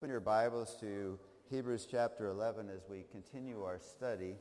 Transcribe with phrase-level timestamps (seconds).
[0.00, 1.18] Open your Bibles to
[1.50, 4.36] Hebrews chapter 11 as we continue our study.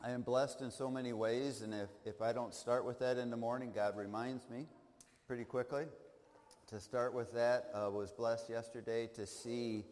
[0.00, 3.16] I am blessed in so many ways, and if, if I don't start with that
[3.16, 4.66] in the morning, God reminds me
[5.26, 5.86] pretty quickly.
[6.68, 9.84] To start with that, I uh, was blessed yesterday to see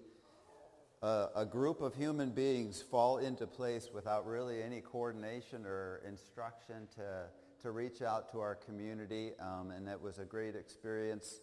[1.03, 7.27] a, group of human beings fall into place without really any coordination or instruction to,
[7.63, 9.33] to reach out to our community.
[9.41, 11.41] Um, and that was a great experience.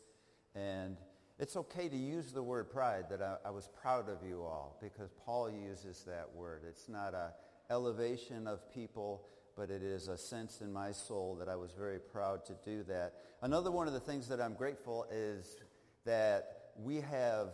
[0.55, 0.97] And
[1.39, 4.77] it's okay to use the word pride, that I, I, was proud of you all,
[4.81, 6.61] because Paul uses that word.
[6.67, 7.33] It's not a
[7.69, 9.25] elevation of people,
[9.55, 12.83] but it is a sense in my soul that I was very proud to do
[12.83, 13.13] that.
[13.41, 15.57] Another one of the things that I'm grateful is
[16.05, 17.49] that we have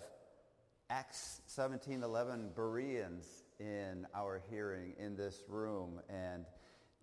[0.91, 6.45] Acts 17:11 Bereans in our hearing in this room and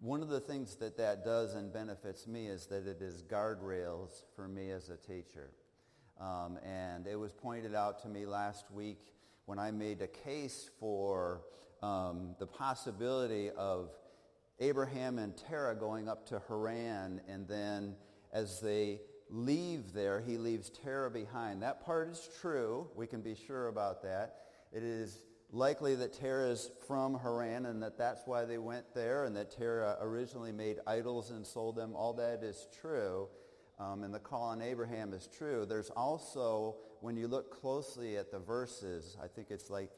[0.01, 4.25] one of the things that that does and benefits me is that it is guardrails
[4.35, 5.53] for me as a teacher.
[6.21, 9.15] Um, and it was pointed out to me last week
[9.45, 11.43] when I made a case for
[11.81, 13.91] um, the possibility of
[14.59, 17.95] Abraham and Terah going up to Haran and then
[18.33, 21.63] as they leave there, he leaves Terah behind.
[21.63, 22.89] That part is true.
[22.95, 24.37] We can be sure about that.
[24.73, 29.25] It is likely that Terah is from Haran and that that's why they went there
[29.25, 31.95] and that Terah originally made idols and sold them.
[31.95, 33.29] All that is true.
[33.79, 35.67] Um, and the call on Abraham is true.
[35.67, 39.91] There's also, when you look closely at the verses, I think it's like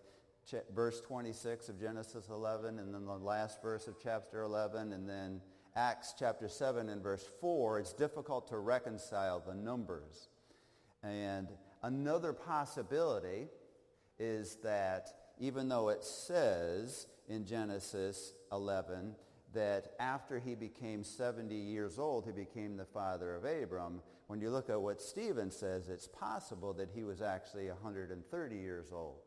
[0.74, 5.40] verse 26 of Genesis 11 and then the last verse of chapter 11 and then
[5.78, 10.28] Acts chapter 7 and verse 4, it's difficult to reconcile the numbers.
[11.04, 11.46] And
[11.84, 13.46] another possibility
[14.18, 19.14] is that even though it says in Genesis 11
[19.54, 24.50] that after he became 70 years old, he became the father of Abram, when you
[24.50, 29.20] look at what Stephen says, it's possible that he was actually 130 years old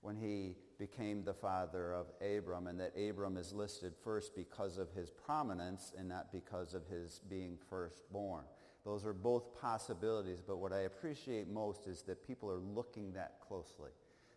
[0.00, 4.90] when he became the father of Abram, and that Abram is listed first because of
[4.92, 8.44] his prominence and not because of his being firstborn.
[8.84, 13.40] Those are both possibilities, but what I appreciate most is that people are looking that
[13.46, 13.90] closely.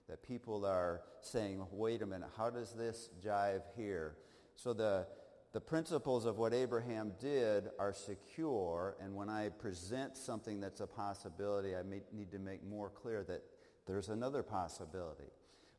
[0.10, 4.18] That people are saying, wait a minute, how does this jive here?
[4.56, 5.08] So the,
[5.54, 10.88] the principles of what Abraham did are secure, and when I present something that's a
[10.88, 13.44] possibility, I may, need to make more clear that
[13.86, 15.30] there's another possibility.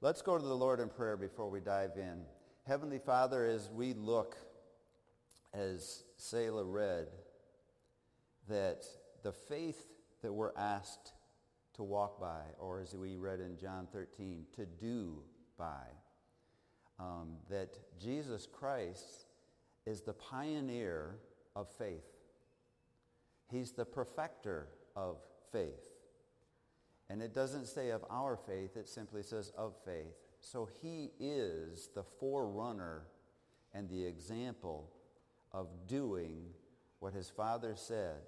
[0.02, 2.24] Let's go to the Lord in prayer before we dive in.
[2.66, 4.36] Heavenly Father, as we look,
[5.54, 7.06] as Selah read,
[8.48, 8.84] that
[9.22, 9.86] the faith
[10.22, 11.12] that we're asked
[11.74, 15.22] to walk by, or as we read in John 13, to do
[15.56, 15.84] by,
[16.98, 19.26] um, that Jesus Christ
[19.86, 21.20] is the pioneer
[21.54, 22.10] of faith.
[23.52, 25.18] He's the perfecter of
[25.52, 25.91] faith.
[27.12, 30.14] And it doesn't say of our faith, it simply says of faith.
[30.40, 33.02] So he is the forerunner
[33.74, 34.88] and the example
[35.52, 36.46] of doing
[37.00, 38.22] what his father said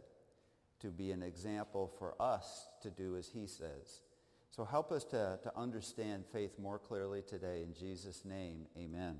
[0.81, 4.03] to be an example for us to do as he says.
[4.50, 7.62] So help us to, to understand faith more clearly today.
[7.62, 9.16] In Jesus' name, amen.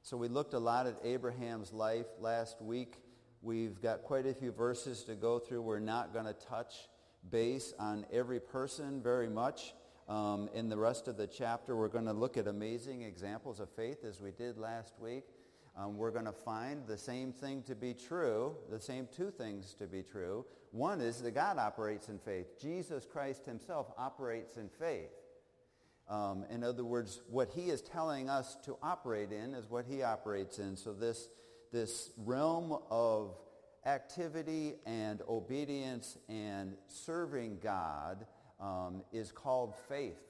[0.00, 3.02] So we looked a lot at Abraham's life last week.
[3.42, 5.60] We've got quite a few verses to go through.
[5.60, 6.88] We're not going to touch
[7.30, 9.74] base on every person very much.
[10.08, 13.68] Um, in the rest of the chapter, we're going to look at amazing examples of
[13.70, 15.24] faith as we did last week.
[15.76, 19.74] Um, we're going to find the same thing to be true, the same two things
[19.74, 20.44] to be true.
[20.72, 22.60] One is that God operates in faith.
[22.60, 25.10] Jesus Christ himself operates in faith.
[26.08, 30.02] Um, in other words, what he is telling us to operate in is what he
[30.02, 30.76] operates in.
[30.76, 31.28] So this,
[31.70, 33.36] this realm of
[33.86, 38.26] activity and obedience and serving God
[38.60, 40.20] um, is called faith.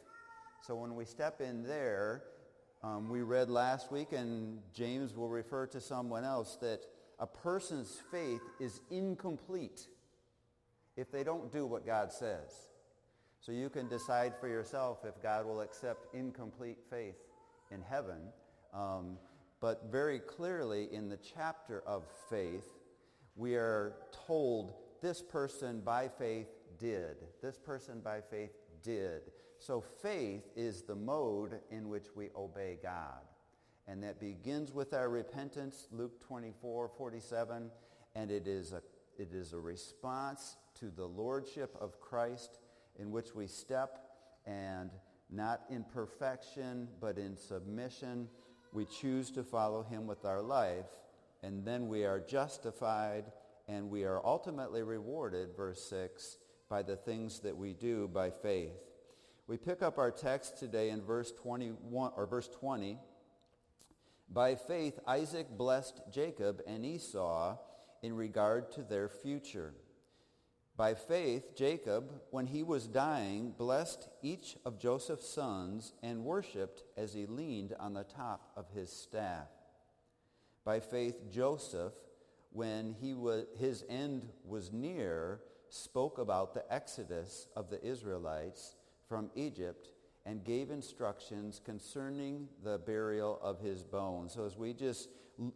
[0.66, 2.24] So when we step in there,
[2.82, 6.82] um, we read last week, and James will refer to someone else, that
[7.18, 9.88] a person's faith is incomplete
[10.96, 12.68] if they don't do what God says.
[13.40, 17.16] So you can decide for yourself if God will accept incomplete faith
[17.70, 18.18] in heaven.
[18.74, 19.16] Um,
[19.60, 22.77] but very clearly in the chapter of faith,
[23.38, 23.94] we are
[24.26, 26.48] told this person by faith
[26.78, 27.16] did.
[27.40, 28.50] This person by faith
[28.82, 29.22] did.
[29.60, 33.22] So faith is the mode in which we obey God.
[33.86, 37.70] And that begins with our repentance, Luke 24, 47,
[38.16, 38.82] and it is a,
[39.16, 42.58] it is a response to the lordship of Christ
[42.98, 44.00] in which we step
[44.46, 44.90] and
[45.30, 48.28] not in perfection, but in submission,
[48.72, 50.86] we choose to follow him with our life
[51.42, 53.24] and then we are justified,
[53.68, 56.38] and we are ultimately rewarded, verse 6,
[56.68, 58.76] by the things that we do by faith.
[59.46, 62.98] We pick up our text today in verse 21 or verse 20.
[64.30, 67.56] By faith Isaac blessed Jacob and Esau
[68.02, 69.72] in regard to their future.
[70.76, 77.14] By faith, Jacob, when he was dying, blessed each of Joseph's sons and worshipped as
[77.14, 79.48] he leaned on the top of his staff.
[80.68, 81.94] By faith, Joseph,
[82.52, 88.76] when he was, his end was near, spoke about the exodus of the Israelites
[89.08, 89.88] from Egypt
[90.26, 94.34] and gave instructions concerning the burial of his bones.
[94.34, 95.08] So as we just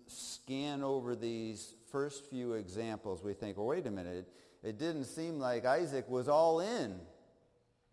[0.07, 4.33] scan over these first few examples, we think, well, wait a minute
[4.63, 6.99] it didn't seem like Isaac was all in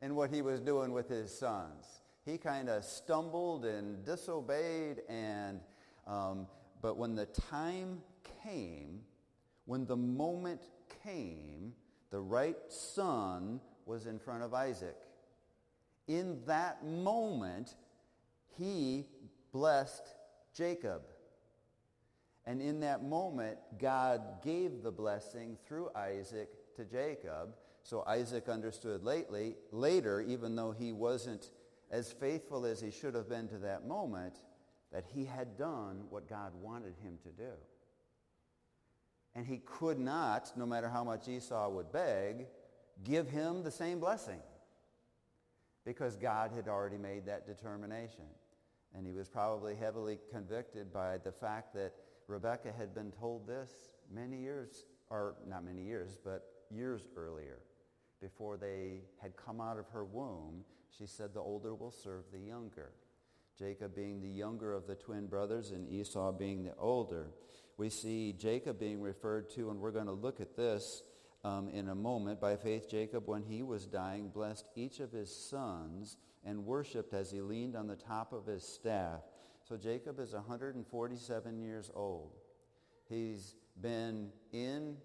[0.01, 1.86] in what he was doing with his sons.
[2.24, 5.60] He kind of stumbled and disobeyed, and
[6.07, 6.48] um,
[6.81, 8.01] but when the time
[8.43, 9.01] came,
[9.65, 10.61] when the moment
[11.03, 11.73] came,
[12.09, 14.97] the right son was in front of Isaac.
[16.07, 17.75] In that moment,
[18.57, 19.05] he
[19.51, 20.15] blessed
[20.53, 21.01] Jacob.
[22.45, 27.55] And in that moment, God gave the blessing through Isaac to Jacob.
[27.83, 31.51] So Isaac understood lately, later, even though he wasn't
[31.91, 34.39] as faithful as he should have been to that moment,
[34.91, 37.51] that he had done what God wanted him to do.
[39.36, 42.47] And he could not, no matter how much Esau would beg,
[43.03, 44.39] give him the same blessing
[45.86, 48.25] because God had already made that determination.
[48.95, 51.94] And he was probably heavily convicted by the fact that
[52.27, 53.71] Rebekah had been told this
[54.12, 57.59] many years, or not many years, but years earlier,
[58.19, 60.63] before they had come out of her womb,
[60.95, 62.92] she said, the older will serve the younger.
[63.59, 67.31] Jacob being the younger of the twin brothers and Esau being the older.
[67.75, 71.03] We see Jacob being referred to, and we're going to look at this
[71.44, 72.39] um, in a moment.
[72.39, 76.15] By faith, Jacob, when he was dying, blessed each of his sons
[76.45, 79.19] and worshiped as he leaned on the top of his staff.
[79.67, 82.31] So Jacob is 147 years old.
[83.09, 84.95] He's been in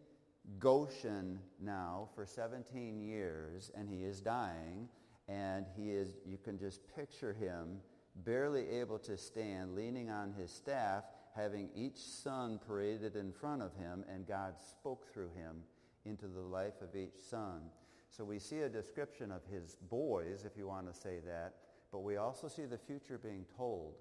[0.61, 4.89] Goshen now for 17 years, and he is dying,
[5.27, 7.79] and he is, you can just picture him
[8.15, 13.75] barely able to stand, leaning on his staff, having each son paraded in front of
[13.75, 15.63] him, and God spoke through him
[16.05, 17.63] into the life of each son.
[18.11, 21.55] So we see a description of his boys, if you want to say that,
[21.91, 23.95] but we also see the future being told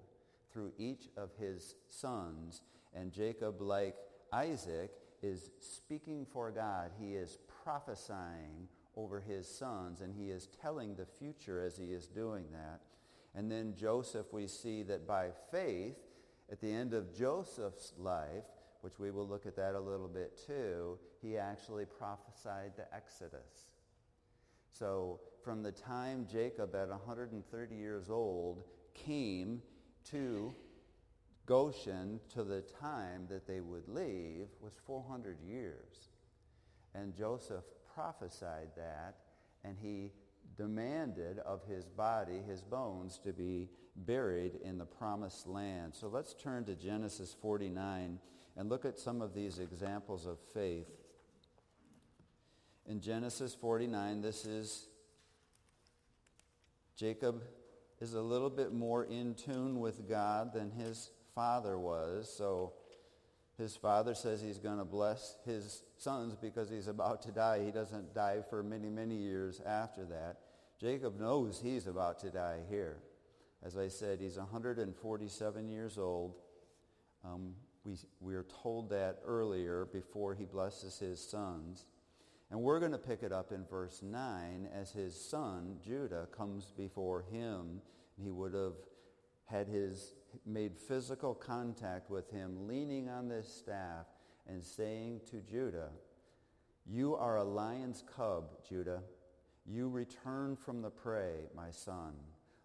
[0.52, 2.62] through each of his sons.
[2.94, 3.96] And Jacob, like
[4.32, 6.92] Isaac, is speaking for God.
[7.00, 12.06] He is prophesying over his sons, and he is telling the future as he is
[12.06, 12.80] doing that.
[13.34, 15.96] And then Joseph, we see that by faith,
[16.50, 18.44] at the end of Joseph's life,
[18.82, 23.70] which we will look at that a little bit too, he actually prophesied the Exodus.
[24.70, 29.62] So from the time Jacob at 130 years old came
[30.10, 30.54] to
[31.46, 36.10] Goshen to the time that they would leave was 400 years.
[36.94, 37.64] And Joseph
[37.94, 39.16] prophesied that,
[39.64, 40.12] and he
[40.56, 45.94] demanded of his body, his bones, to be buried in the promised land.
[45.94, 48.18] So let's turn to Genesis 49
[48.56, 50.88] and look at some of these examples of faith.
[52.86, 54.88] In Genesis 49, this is
[56.96, 57.42] Jacob
[58.00, 62.32] is a little bit more in tune with God than his father was.
[62.36, 62.74] So
[63.56, 67.64] his father says he's going to bless his sons because he's about to die.
[67.64, 70.38] He doesn't die for many, many years after that.
[70.80, 72.98] Jacob knows he's about to die here.
[73.62, 76.34] As I said, he's 147 years old.
[77.24, 77.54] Um,
[77.84, 81.86] we, we are told that earlier before he blesses his sons.
[82.50, 86.72] And we're going to pick it up in verse 9 as his son, Judah, comes
[86.76, 87.80] before him.
[88.22, 88.74] He would have
[89.46, 90.14] had his
[90.44, 94.06] made physical contact with him, leaning on this staff
[94.46, 95.88] and saying to Judah,
[96.86, 99.00] You are a lion's cub, Judah.
[99.66, 102.12] You return from the prey, my son.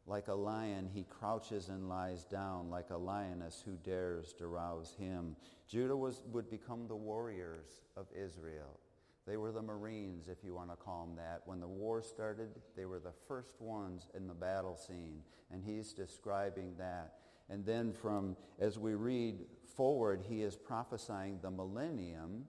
[0.06, 4.96] Like a lion, he crouches and lies down, like a lioness who dares to rouse
[5.00, 5.36] him.
[5.68, 8.80] Judah was, would become the warriors of Israel.
[9.28, 11.44] They were the Marines, if you want to call them that.
[11.46, 15.22] When the war started, they were the first ones in the battle scene.
[15.52, 17.14] And he's describing that.
[17.48, 22.46] And then from, as we read forward, he is prophesying the millennium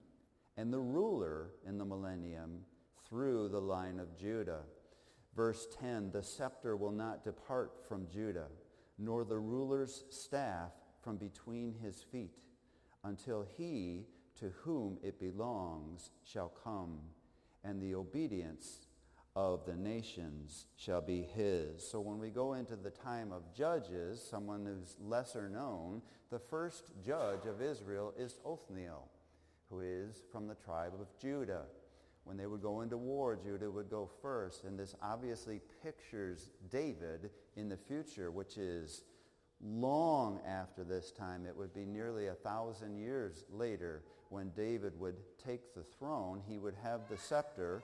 [0.57, 2.61] and the ruler in the millennium
[3.11, 4.61] through the line of Judah.
[5.35, 8.47] Verse 10, the scepter will not depart from Judah,
[8.97, 10.71] nor the ruler's staff
[11.03, 12.37] from between his feet,
[13.03, 14.05] until he
[14.39, 16.99] to whom it belongs shall come,
[17.65, 18.87] and the obedience
[19.35, 21.85] of the nations shall be his.
[21.85, 26.91] So when we go into the time of judges, someone who's lesser known, the first
[27.05, 29.09] judge of Israel is Othniel,
[29.69, 31.65] who is from the tribe of Judah.
[32.23, 34.63] When they would go into war, Judah would go first.
[34.63, 39.03] And this obviously pictures David in the future, which is
[39.63, 41.45] long after this time.
[41.45, 46.41] It would be nearly a thousand years later when David would take the throne.
[46.47, 47.83] He would have the scepter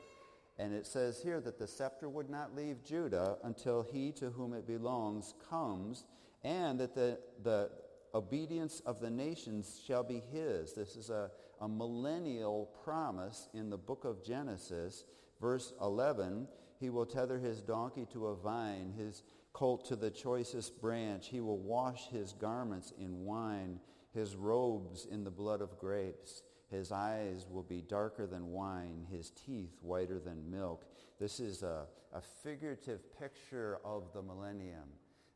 [0.59, 4.53] and it says here that the scepter would not leave Judah until he to whom
[4.53, 6.03] it belongs comes,
[6.43, 7.69] and that the, the
[8.15, 10.73] obedience of the nations shall be his.
[10.73, 11.29] This is a,
[11.61, 15.05] a millennial promise in the book of Genesis.
[15.41, 16.47] Verse 11,
[16.79, 19.23] he will tether his donkey to a vine, his
[19.53, 21.29] colt to the choicest branch.
[21.29, 23.79] He will wash his garments in wine,
[24.13, 26.43] his robes in the blood of grapes.
[26.69, 30.85] His eyes will be darker than wine, his teeth whiter than milk.
[31.19, 34.89] This is a, a figurative picture of the millennium,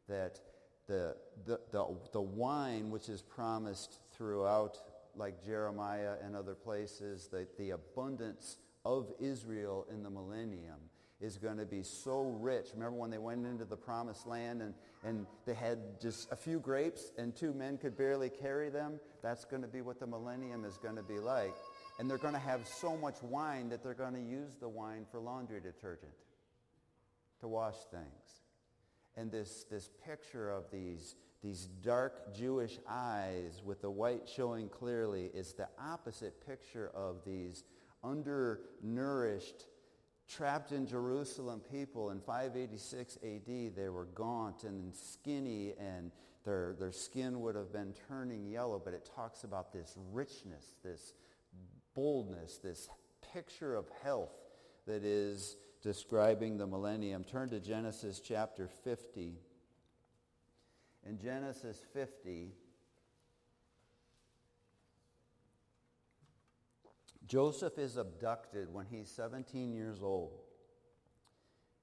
[0.07, 0.39] that
[0.87, 4.77] the, the, the, the wine which is promised throughout,
[5.15, 10.79] like Jeremiah and other places, that the abundance of Israel in the millennium
[11.21, 12.69] is going to be so rich.
[12.73, 16.59] Remember when they went into the promised land and, and they had just a few
[16.59, 18.99] grapes and two men could barely carry them?
[19.21, 21.53] That's going to be what the millennium is going to be like.
[21.99, 25.05] And they're going to have so much wine that they're going to use the wine
[25.11, 26.13] for laundry detergent
[27.41, 28.41] to wash things.
[29.15, 35.31] And this, this picture of these, these dark Jewish eyes with the white showing clearly
[35.33, 37.63] is the opposite picture of these
[38.03, 39.65] undernourished
[40.27, 46.11] trapped in Jerusalem people in 586 AD, they were gaunt and skinny and
[46.45, 51.13] their, their skin would have been turning yellow, but it talks about this richness, this
[51.93, 52.89] boldness, this
[53.33, 54.31] picture of health
[54.87, 57.23] that is describing the millennium.
[57.23, 59.35] Turn to Genesis chapter 50.
[61.07, 62.51] In Genesis 50,
[67.25, 70.41] Joseph is abducted when he's 17 years old.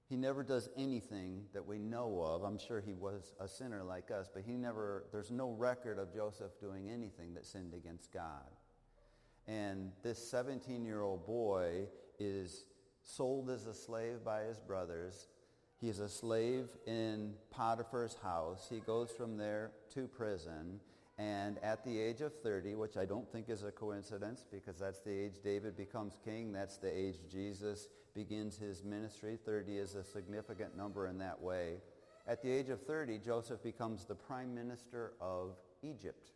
[0.09, 2.43] He never does anything that we know of.
[2.43, 6.15] I'm sure he was a sinner like us, but he never, there's no record of
[6.15, 8.49] Joseph doing anything that sinned against God.
[9.47, 12.65] And this 17-year-old boy is
[13.03, 15.29] sold as a slave by his brothers.
[15.81, 18.67] He is a slave in Potiphar's house.
[18.69, 20.81] He goes from there to prison.
[21.19, 25.01] And at the age of 30, which I don't think is a coincidence because that's
[25.01, 29.39] the age David becomes king, that's the age Jesus begins his ministry.
[29.45, 31.77] 30 is a significant number in that way.
[32.27, 36.31] At the age of 30, Joseph becomes the prime minister of Egypt.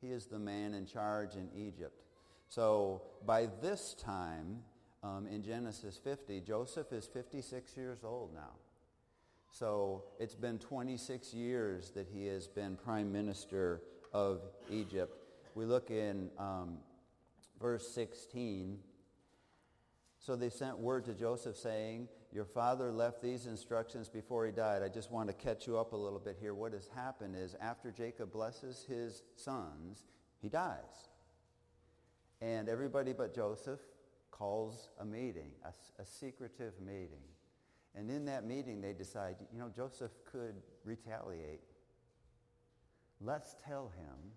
[0.00, 2.02] He is the man in charge in Egypt.
[2.48, 4.62] So by this time,
[5.06, 8.54] um, in Genesis 50, Joseph is 56 years old now.
[9.52, 13.82] So it's been 26 years that he has been prime minister
[14.12, 15.16] of Egypt.
[15.54, 16.78] We look in um,
[17.60, 18.78] verse 16.
[20.18, 24.82] So they sent word to Joseph saying, your father left these instructions before he died.
[24.82, 26.52] I just want to catch you up a little bit here.
[26.52, 30.04] What has happened is after Jacob blesses his sons,
[30.42, 31.08] he dies.
[32.42, 33.80] And everybody but Joseph
[34.36, 37.24] calls a meeting, a, a secretive meeting.
[37.94, 41.60] And in that meeting, they decide, you know, Joseph could retaliate.
[43.20, 44.32] Let's tell him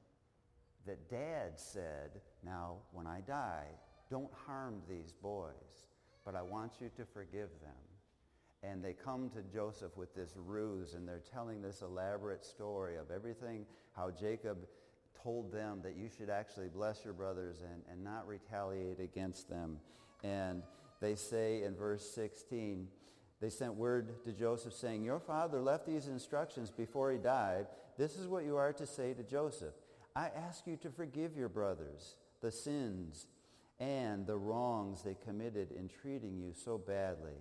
[0.86, 3.68] that dad said, now, when I die,
[4.10, 5.88] don't harm these boys,
[6.24, 7.74] but I want you to forgive them.
[8.64, 13.12] And they come to Joseph with this ruse, and they're telling this elaborate story of
[13.12, 14.58] everything, how Jacob
[15.24, 19.78] told them that you should actually bless your brothers and, and not retaliate against them.
[20.24, 20.64] And
[21.02, 22.88] they say in verse 16,
[23.42, 27.68] they sent word to Joseph saying, Your father left these instructions before he died.
[27.98, 29.74] This is what you are to say to Joseph.
[30.16, 33.28] I ask you to forgive your brothers the sins
[33.80, 37.38] and the wrongs they committed in treating you so badly.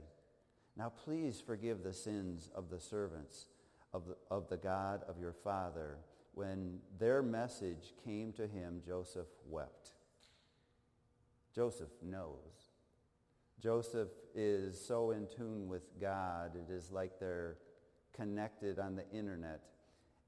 [0.76, 3.46] Now please forgive the sins of the servants
[3.92, 5.98] of the, of the God of your father.
[6.38, 9.90] When their message came to him, Joseph wept.
[11.52, 12.70] Joseph knows
[13.60, 17.56] Joseph is so in tune with God, it is like they're
[18.14, 19.62] connected on the internet.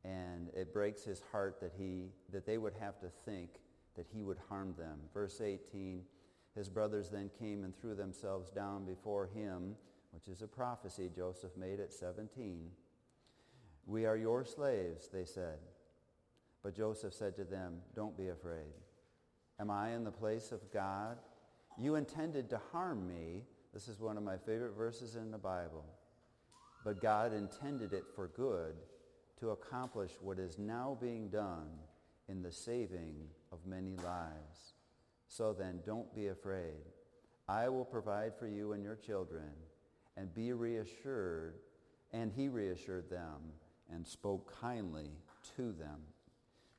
[0.02, 3.50] And it breaks his heart that, he, that they would have to think
[3.94, 4.98] that he would harm them.
[5.14, 6.02] Verse 18,
[6.56, 9.76] his brothers then came and threw themselves down before him,
[10.10, 12.68] which is a prophecy Joseph made at 17.
[13.86, 15.58] We are your slaves, they said.
[16.62, 18.74] But Joseph said to them, Don't be afraid.
[19.58, 21.18] Am I in the place of God?
[21.78, 23.44] You intended to harm me.
[23.72, 25.84] This is one of my favorite verses in the Bible.
[26.84, 28.74] But God intended it for good
[29.38, 31.68] to accomplish what is now being done
[32.28, 33.16] in the saving
[33.52, 34.74] of many lives.
[35.28, 36.84] So then, don't be afraid.
[37.48, 39.50] I will provide for you and your children,
[40.16, 41.54] and be reassured.
[42.12, 43.52] And he reassured them
[43.92, 45.10] and spoke kindly
[45.56, 46.00] to them.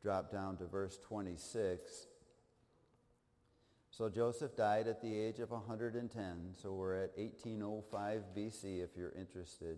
[0.02, 2.08] Drop down to verse 26.
[3.92, 6.54] So Joseph died at the age of 110.
[6.56, 9.78] So we're at 1805 BC if you're interested.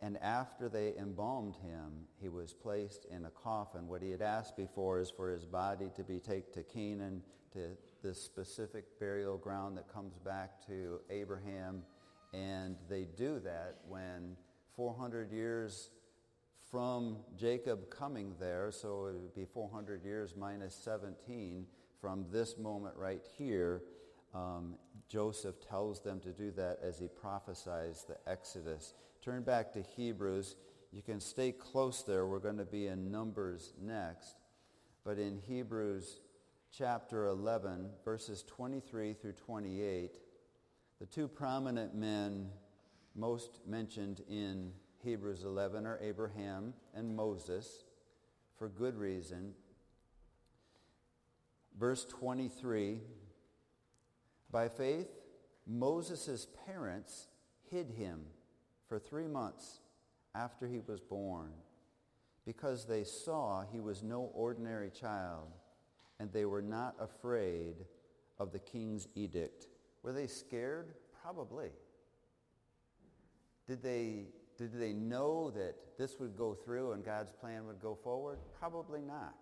[0.00, 3.88] And after they embalmed him, he was placed in a coffin.
[3.88, 7.76] What he had asked before is for his body to be taken to Canaan, to
[8.02, 11.82] this specific burial ground that comes back to Abraham.
[12.32, 14.36] And they do that when
[14.76, 15.90] 400 years
[16.70, 21.66] from Jacob coming there, so it would be 400 years minus 17
[22.00, 23.82] from this moment right here,
[24.34, 24.74] um,
[25.08, 28.94] Joseph tells them to do that as he prophesies the Exodus.
[29.22, 30.56] Turn back to Hebrews.
[30.92, 32.26] You can stay close there.
[32.26, 34.36] We're going to be in Numbers next.
[35.04, 36.20] But in Hebrews
[36.76, 40.18] chapter 11, verses 23 through 28,
[41.00, 42.48] the two prominent men
[43.14, 44.72] most mentioned in
[45.08, 47.84] Hebrews 11 are Abraham and Moses
[48.58, 49.54] for good reason.
[51.80, 53.00] Verse 23,
[54.50, 55.08] by faith,
[55.66, 57.28] Moses' parents
[57.70, 58.20] hid him
[58.86, 59.80] for three months
[60.34, 61.52] after he was born
[62.44, 65.48] because they saw he was no ordinary child
[66.20, 67.76] and they were not afraid
[68.38, 69.68] of the king's edict.
[70.02, 70.92] Were they scared?
[71.22, 71.70] Probably.
[73.66, 74.26] Did they,
[74.58, 78.38] did they know that this would go through and God's plan would go forward?
[78.58, 79.36] Probably not.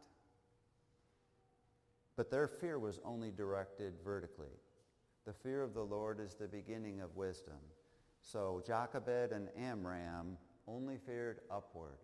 [2.17, 4.53] But their fear was only directed vertically.
[5.27, 7.59] The fear of the Lord is the beginning of wisdom.
[8.21, 10.37] So Jochebed and Amram
[10.69, 11.99] only feared upward.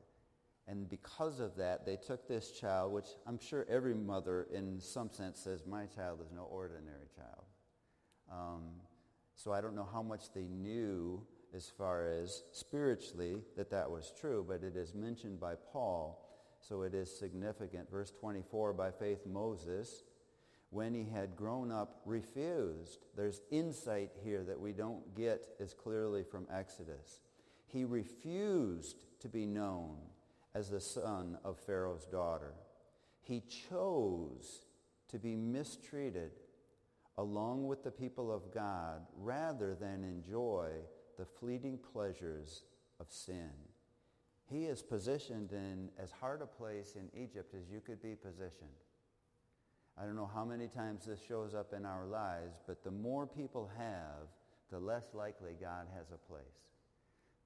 [0.66, 5.10] And because of that, they took this child, which I'm sure every mother in some
[5.10, 7.44] sense says, my child is no ordinary child.
[8.30, 8.62] Um,
[9.34, 14.12] so I don't know how much they knew as far as spiritually that that was
[14.18, 16.28] true, but it is mentioned by Paul,
[16.60, 17.90] so it is significant.
[17.90, 20.02] Verse 24, by faith Moses,
[20.70, 23.04] when he had grown up, refused.
[23.16, 27.20] There's insight here that we don't get as clearly from Exodus.
[27.66, 29.96] He refused to be known
[30.54, 32.54] as the son of Pharaoh's daughter.
[33.20, 34.62] He chose
[35.08, 36.32] to be mistreated
[37.18, 40.70] along with the people of God rather than enjoy
[41.16, 42.62] the fleeting pleasures
[43.00, 43.50] of sin.
[44.50, 48.68] He is positioned in as hard a place in Egypt as you could be positioned.
[49.98, 53.26] I don't know how many times this shows up in our lives, but the more
[53.26, 54.28] people have,
[54.70, 56.42] the less likely God has a place.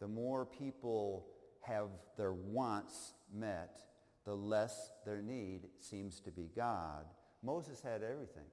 [0.01, 1.27] The more people
[1.63, 3.81] have their wants met,
[4.25, 7.05] the less their need seems to be God.
[7.43, 8.47] Moses had everything.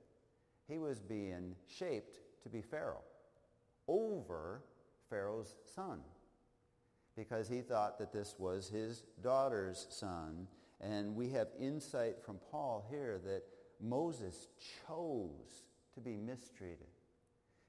[0.68, 3.04] He was being shaped to be Pharaoh
[3.88, 4.62] over
[5.14, 6.00] Pharaoh's son
[7.16, 10.48] because he thought that this was his daughter's son.
[10.82, 13.44] And we have insight from Paul here that
[13.80, 14.48] Moses
[14.88, 16.88] chose to be mistreated.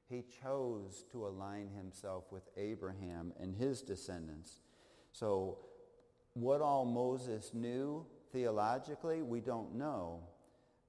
[0.08, 4.60] He chose to align himself with Abraham and his descendants.
[5.12, 5.58] So
[6.32, 10.20] what all Moses knew theologically, we don't know.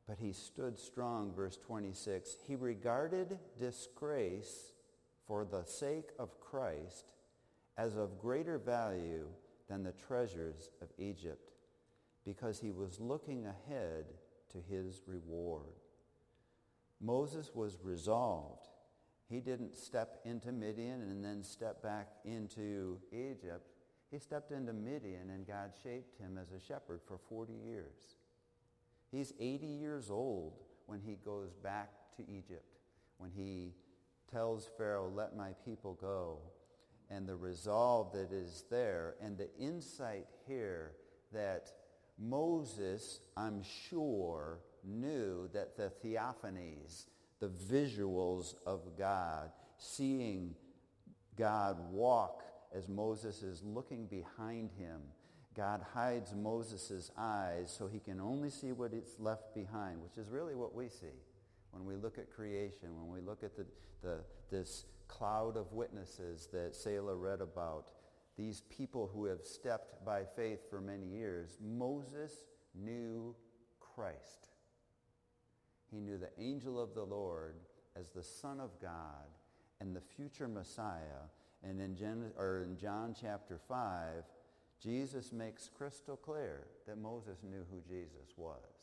[0.07, 2.37] But he stood strong, verse 26.
[2.47, 4.71] He regarded disgrace
[5.27, 7.05] for the sake of Christ
[7.77, 9.27] as of greater value
[9.67, 11.51] than the treasures of Egypt
[12.23, 14.05] because he was looking ahead
[14.51, 15.73] to his reward.
[17.01, 18.67] Moses was resolved.
[19.29, 23.67] He didn't step into Midian and then step back into Egypt.
[24.11, 28.15] He stepped into Midian and God shaped him as a shepherd for 40 years.
[29.11, 30.53] He's 80 years old
[30.85, 32.79] when he goes back to Egypt,
[33.17, 33.73] when he
[34.31, 36.39] tells Pharaoh, let my people go.
[37.09, 40.93] And the resolve that is there and the insight here
[41.31, 41.71] that
[42.17, 47.05] Moses, I'm sure, knew that the theophanies,
[47.39, 50.55] the visuals of God, seeing
[51.37, 52.43] God walk
[52.75, 55.01] as Moses is looking behind him,
[55.55, 60.29] God hides Moses' eyes so he can only see what is left behind, which is
[60.29, 61.15] really what we see
[61.75, 63.65] when we look at creation, when we look at the,
[64.01, 67.87] the, this cloud of witnesses that Selah read about,
[68.37, 72.33] these people who have stepped by faith for many years, Moses
[72.73, 73.35] knew
[73.79, 74.49] Christ.
[75.91, 77.55] He knew the angel of the Lord
[77.97, 79.27] as the Son of God
[79.81, 81.29] and the future Messiah.
[81.63, 84.23] And in, Gen- or in John chapter 5,
[84.81, 88.74] Jesus makes crystal clear that Moses knew who Jesus was.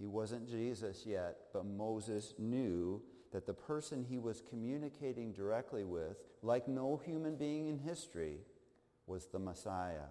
[0.00, 6.16] He wasn't Jesus yet, but Moses knew that the person he was communicating directly with,
[6.42, 8.38] like no human being in history,
[9.06, 10.08] was the Messiah.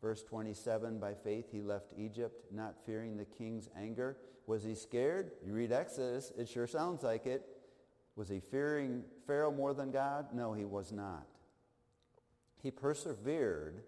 [0.00, 4.16] Verse 27, by faith he left Egypt, not fearing the king's anger.
[4.46, 5.32] Was he scared?
[5.44, 7.44] You read Exodus, it sure sounds like it.
[8.16, 10.28] Was he fearing Pharaoh more than God?
[10.32, 11.26] No, he was not.
[12.62, 13.82] He persevered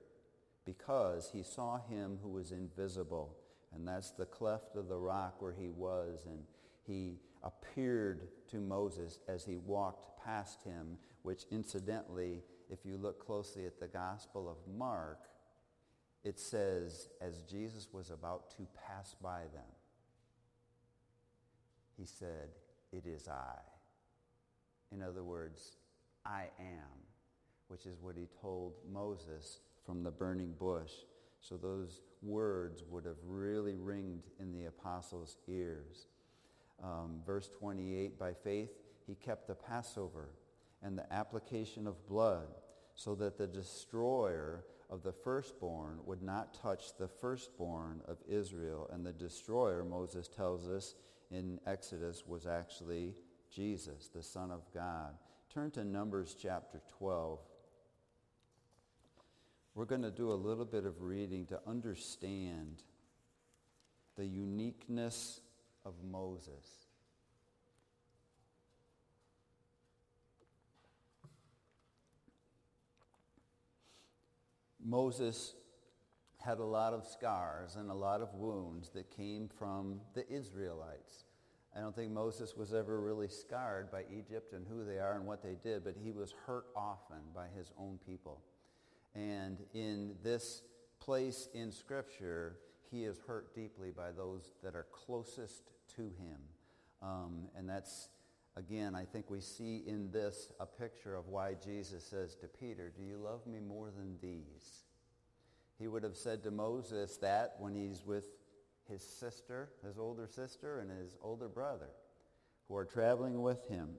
[0.67, 3.37] because he saw him who was invisible.
[3.75, 6.27] And that's the cleft of the rock where he was.
[6.27, 6.41] And
[6.87, 13.67] he appeared to Moses as he walked past him, which incidentally, if you look closely
[13.67, 15.29] at the Gospel of Mark,
[16.25, 19.73] it says, as Jesus was about to pass by them,
[21.99, 22.49] he said,
[22.93, 23.59] it is I.
[24.93, 25.77] In other words,
[26.25, 27.05] I am,
[27.69, 30.93] which is what he told Moses from the burning bush.
[31.41, 36.07] So those words would have really ringed in the apostles' ears.
[36.83, 38.71] Um, verse 28, by faith
[39.07, 40.31] he kept the Passover
[40.83, 42.49] and the application of blood
[42.95, 48.89] so that the destroyer of the firstborn would not touch the firstborn of Israel.
[48.93, 50.95] And the destroyer, Moses tells us
[51.31, 53.15] in Exodus, was actually
[53.51, 55.15] Jesus, the Son of God.
[55.53, 57.39] Turn to Numbers chapter 12.
[59.75, 62.85] We're going to do a little bit of reading to understand
[64.17, 65.41] the uniqueness
[65.85, 66.87] of Moses.
[74.85, 75.55] Moses
[76.39, 81.25] had a lot of scars and a lot of wounds that came from the Israelites.
[81.75, 85.27] I don't think Moses was ever really scarred by Egypt and who they are and
[85.27, 88.43] what they did, but he was hurt often by his own people.
[89.15, 90.63] And in this
[90.99, 92.59] place in Scripture,
[92.91, 96.39] he is hurt deeply by those that are closest to him.
[97.03, 98.09] Um, and that's,
[98.57, 102.93] again, I think we see in this a picture of why Jesus says to Peter,
[102.97, 104.85] do you love me more than these?
[105.79, 108.27] He would have said to Moses that when he's with
[108.89, 111.91] his sister, his older sister, and his older brother
[112.69, 113.91] who are traveling with him.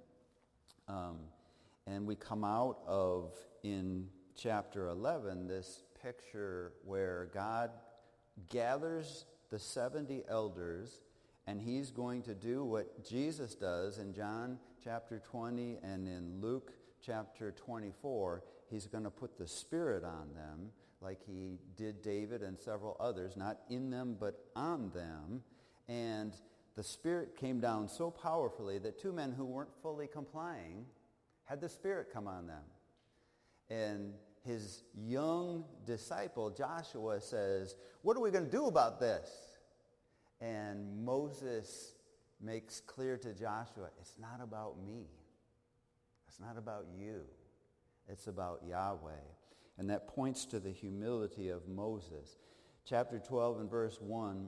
[0.87, 1.17] Um,
[1.87, 7.71] and we come out of, in chapter 11 this picture where God
[8.49, 11.01] gathers the 70 elders
[11.47, 16.73] and he's going to do what Jesus does in John chapter 20 and in Luke
[17.05, 18.43] chapter 24.
[18.69, 20.71] He's going to put the Spirit on them
[21.01, 25.43] like he did David and several others, not in them but on them.
[25.87, 26.33] And
[26.75, 30.85] the Spirit came down so powerfully that two men who weren't fully complying
[31.45, 32.63] had the Spirit come on them.
[33.69, 34.13] And
[34.45, 39.29] his young disciple, Joshua, says, what are we going to do about this?
[40.39, 41.93] And Moses
[42.39, 45.07] makes clear to Joshua, it's not about me.
[46.27, 47.21] It's not about you.
[48.07, 49.11] It's about Yahweh.
[49.77, 52.37] And that points to the humility of Moses.
[52.87, 54.47] Chapter 12 and verse 1,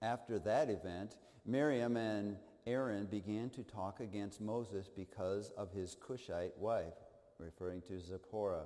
[0.00, 6.56] after that event, Miriam and Aaron began to talk against Moses because of his Cushite
[6.56, 6.94] wife
[7.40, 8.64] referring to Zipporah.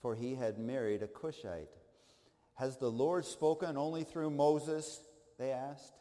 [0.00, 1.68] For he had married a Cushite.
[2.54, 5.00] Has the Lord spoken only through Moses?
[5.38, 5.94] They asked.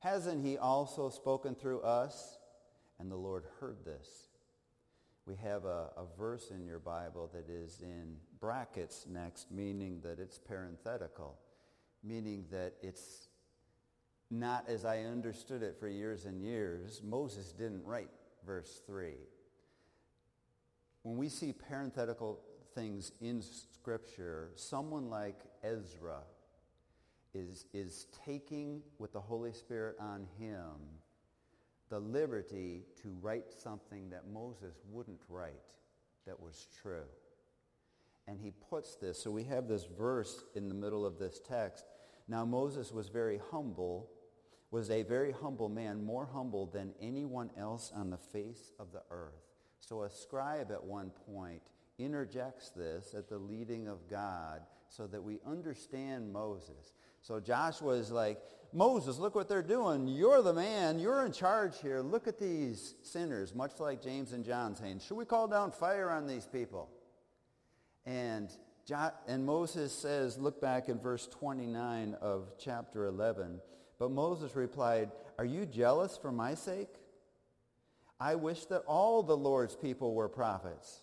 [0.00, 2.38] Hasn't he also spoken through us?
[2.98, 4.28] And the Lord heard this.
[5.26, 10.18] We have a, a verse in your Bible that is in brackets next, meaning that
[10.18, 11.38] it's parenthetical,
[12.02, 13.28] meaning that it's
[14.30, 17.02] not as I understood it for years and years.
[17.04, 18.10] Moses didn't write
[18.44, 19.14] verse 3
[21.02, 22.40] when we see parenthetical
[22.74, 26.20] things in Scripture, someone like Ezra
[27.34, 30.76] is, is taking with the Holy Spirit on him
[31.90, 35.54] the liberty to write something that Moses wouldn't write
[36.26, 37.08] that was true.
[38.28, 41.84] And he puts this, so we have this verse in the middle of this text.
[42.28, 44.08] Now Moses was very humble,
[44.70, 49.02] was a very humble man, more humble than anyone else on the face of the
[49.10, 49.49] earth.
[49.80, 51.62] So a scribe at one point
[51.98, 56.94] interjects this at the leading of God so that we understand Moses.
[57.22, 58.38] So Joshua is like,
[58.72, 60.06] Moses, look what they're doing.
[60.06, 60.98] You're the man.
[60.98, 62.00] You're in charge here.
[62.00, 66.08] Look at these sinners, much like James and John saying, should we call down fire
[66.10, 66.88] on these people?
[68.06, 68.50] And
[69.28, 73.60] and Moses says, look back in verse 29 of chapter 11.
[74.00, 76.88] But Moses replied, Are you jealous for my sake?
[78.20, 81.00] I wish that all the Lord's people were prophets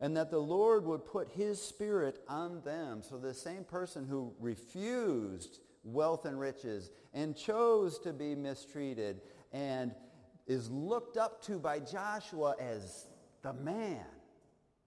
[0.00, 3.02] and that the Lord would put his spirit on them.
[3.02, 9.20] So the same person who refused wealth and riches and chose to be mistreated
[9.52, 9.94] and
[10.46, 13.06] is looked up to by Joshua as
[13.42, 14.04] the man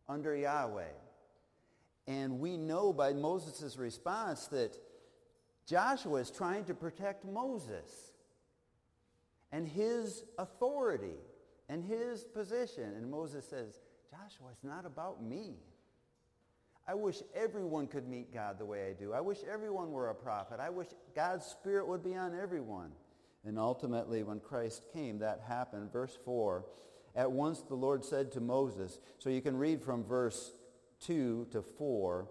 [0.10, 0.84] under Yahweh.
[2.08, 4.78] And we know by Moses' response that
[5.68, 8.14] Joshua is trying to protect Moses
[9.52, 11.18] and his authority
[11.70, 12.94] and his position.
[12.96, 15.56] And Moses says, Joshua, it's not about me.
[16.88, 19.12] I wish everyone could meet God the way I do.
[19.12, 20.60] I wish everyone were a prophet.
[20.62, 22.92] I wish God's Spirit would be on everyone.
[23.46, 25.92] And ultimately, when Christ came, that happened.
[25.92, 26.66] Verse 4,
[27.16, 30.52] at once the Lord said to Moses, so you can read from verse
[31.02, 32.28] 2 to 4,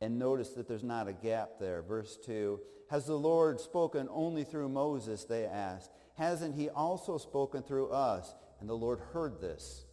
[0.00, 1.82] and notice that there's not a gap there.
[1.82, 5.90] Verse 2, has the Lord spoken only through Moses, they asked.
[6.14, 8.34] Hasn't he also spoken through us?
[8.60, 9.84] And the Lord heard this.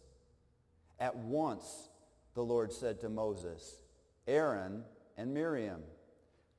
[0.98, 1.88] At once
[2.34, 3.82] the Lord said to Moses,
[4.26, 4.84] Aaron
[5.16, 5.82] and Miriam,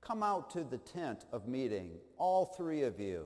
[0.01, 3.25] come out to the tent of meeting, all three of you.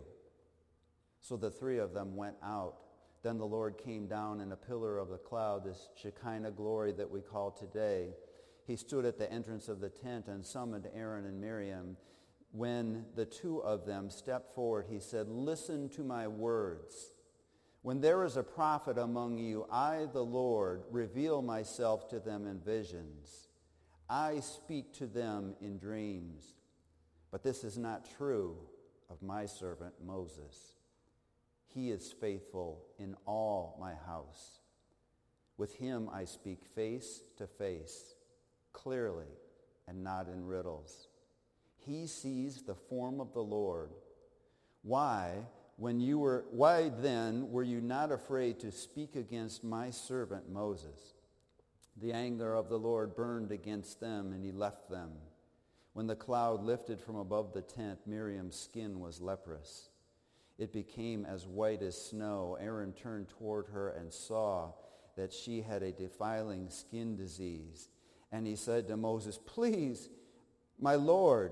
[1.19, 2.75] So the three of them went out.
[3.23, 7.09] Then the Lord came down in a pillar of the cloud, this Shekinah glory that
[7.09, 8.11] we call today.
[8.65, 11.97] He stood at the entrance of the tent and summoned Aaron and Miriam.
[12.51, 17.11] When the two of them stepped forward, he said, listen to my words.
[17.81, 22.59] When there is a prophet among you, I, the Lord, reveal myself to them in
[22.59, 23.47] visions.
[24.09, 26.55] I speak to them in dreams.
[27.31, 28.57] But this is not true
[29.09, 30.73] of my servant Moses.
[31.73, 34.59] He is faithful in all my house.
[35.57, 38.15] With him I speak face to face,
[38.73, 39.25] clearly
[39.87, 41.06] and not in riddles.
[41.87, 43.91] He sees the form of the Lord.
[44.83, 45.45] Why?
[45.77, 51.13] when you were, why then were you not afraid to speak against my servant Moses?
[52.01, 55.11] The anger of the Lord burned against them, and he left them.
[55.93, 59.89] When the cloud lifted from above the tent, Miriam's skin was leprous.
[60.57, 62.57] It became as white as snow.
[62.59, 64.71] Aaron turned toward her and saw
[65.15, 67.89] that she had a defiling skin disease.
[68.31, 70.09] And he said to Moses, Please,
[70.79, 71.51] my Lord,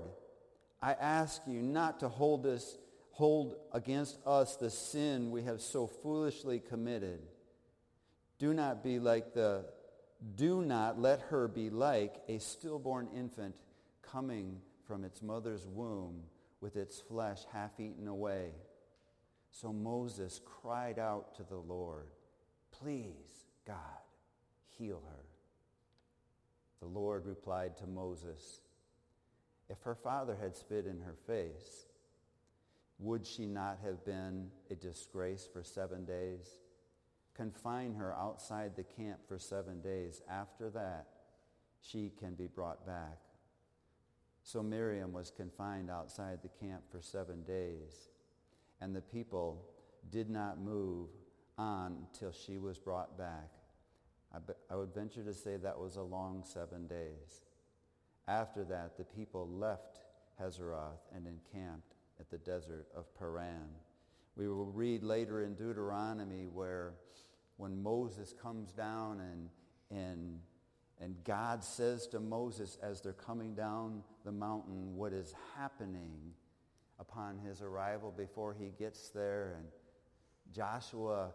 [0.82, 2.78] I ask you not to hold this
[3.16, 7.18] hold against us the sin we have so foolishly committed.
[8.38, 9.64] Do not be like the,
[10.34, 13.54] do not let her be like a stillborn infant
[14.02, 16.24] coming from its mother's womb
[16.60, 18.50] with its flesh half eaten away.
[19.50, 22.08] So Moses cried out to the Lord,
[22.70, 23.76] Please, God,
[24.78, 25.24] heal her.
[26.80, 28.60] The Lord replied to Moses,
[29.68, 31.86] If her father had spit in her face,
[32.98, 36.58] would she not have been a disgrace for seven days?
[37.34, 40.22] Confine her outside the camp for seven days.
[40.30, 41.08] After that,
[41.82, 43.18] she can be brought back.
[44.42, 48.08] So Miriam was confined outside the camp for seven days,
[48.80, 49.64] and the people
[50.10, 51.08] did not move
[51.58, 53.50] on until she was brought back.
[54.32, 57.42] I, be, I would venture to say that was a long seven days.
[58.28, 60.00] After that, the people left
[60.40, 63.68] Hazeroth and encamped at the desert of Paran.
[64.36, 66.94] We will read later in Deuteronomy where
[67.56, 69.48] when Moses comes down and,
[69.90, 70.40] and,
[71.00, 76.32] and God says to Moses as they're coming down the mountain what is happening
[76.98, 79.54] upon his arrival before he gets there.
[79.56, 79.66] And
[80.52, 81.32] Joshua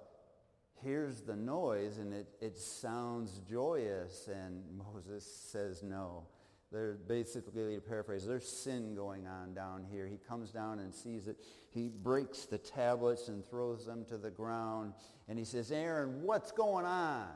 [0.83, 6.25] hears the noise and it, it sounds joyous and Moses says no.
[6.71, 10.07] There's basically, to paraphrase, there's sin going on down here.
[10.07, 11.37] He comes down and sees it.
[11.69, 14.93] He breaks the tablets and throws them to the ground.
[15.27, 17.27] And he says, Aaron, what's going on?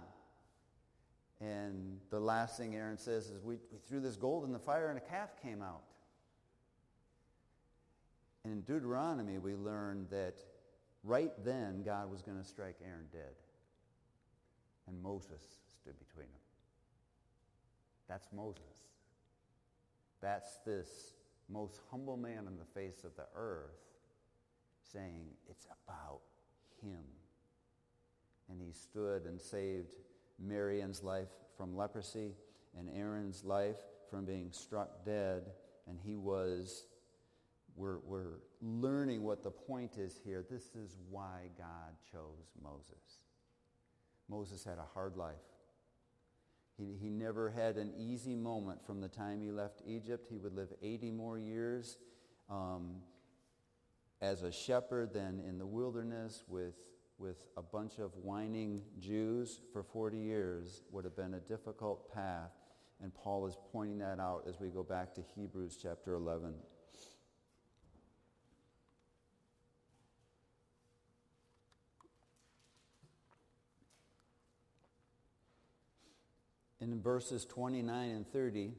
[1.41, 4.87] And the last thing Aaron says is, we, we threw this gold in the fire
[4.87, 5.83] and a calf came out.
[8.45, 10.35] And in Deuteronomy, we learn that
[11.03, 13.35] right then God was going to strike Aaron dead.
[14.87, 15.43] And Moses
[15.81, 16.41] stood between them.
[18.07, 18.63] That's Moses.
[20.25, 21.13] That's this
[21.47, 23.77] most humble man on the face of the earth
[24.91, 26.21] saying, it's about
[26.81, 27.03] him.
[28.49, 29.93] And he stood and saved
[30.39, 32.31] Miriam's life from leprosy
[32.75, 33.77] and Aaron's life
[34.09, 35.43] from being struck dead.
[35.87, 36.87] And he was,
[37.75, 40.43] we're, we're learning what the point is here.
[40.49, 43.19] This is why God chose Moses.
[44.27, 45.35] Moses had a hard life.
[46.77, 50.27] He, he never had an easy moment from the time he left Egypt.
[50.29, 51.97] He would live 80 more years
[52.49, 52.95] um,
[54.21, 56.75] as a shepherd than in the wilderness with,
[57.17, 62.51] with a bunch of whining Jews for 40 years would have been a difficult path.
[63.01, 66.53] And Paul is pointing that out as we go back to Hebrews chapter 11.
[76.91, 78.73] In verses 29 and 30,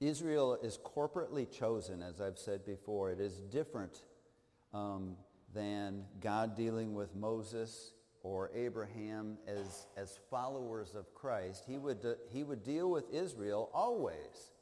[0.00, 3.10] Israel is corporately chosen, as I've said before.
[3.10, 4.02] It is different
[4.72, 5.16] um,
[5.54, 11.64] than God dealing with Moses or Abraham as, as followers of Christ.
[11.66, 14.52] He would, uh, he would deal with Israel always.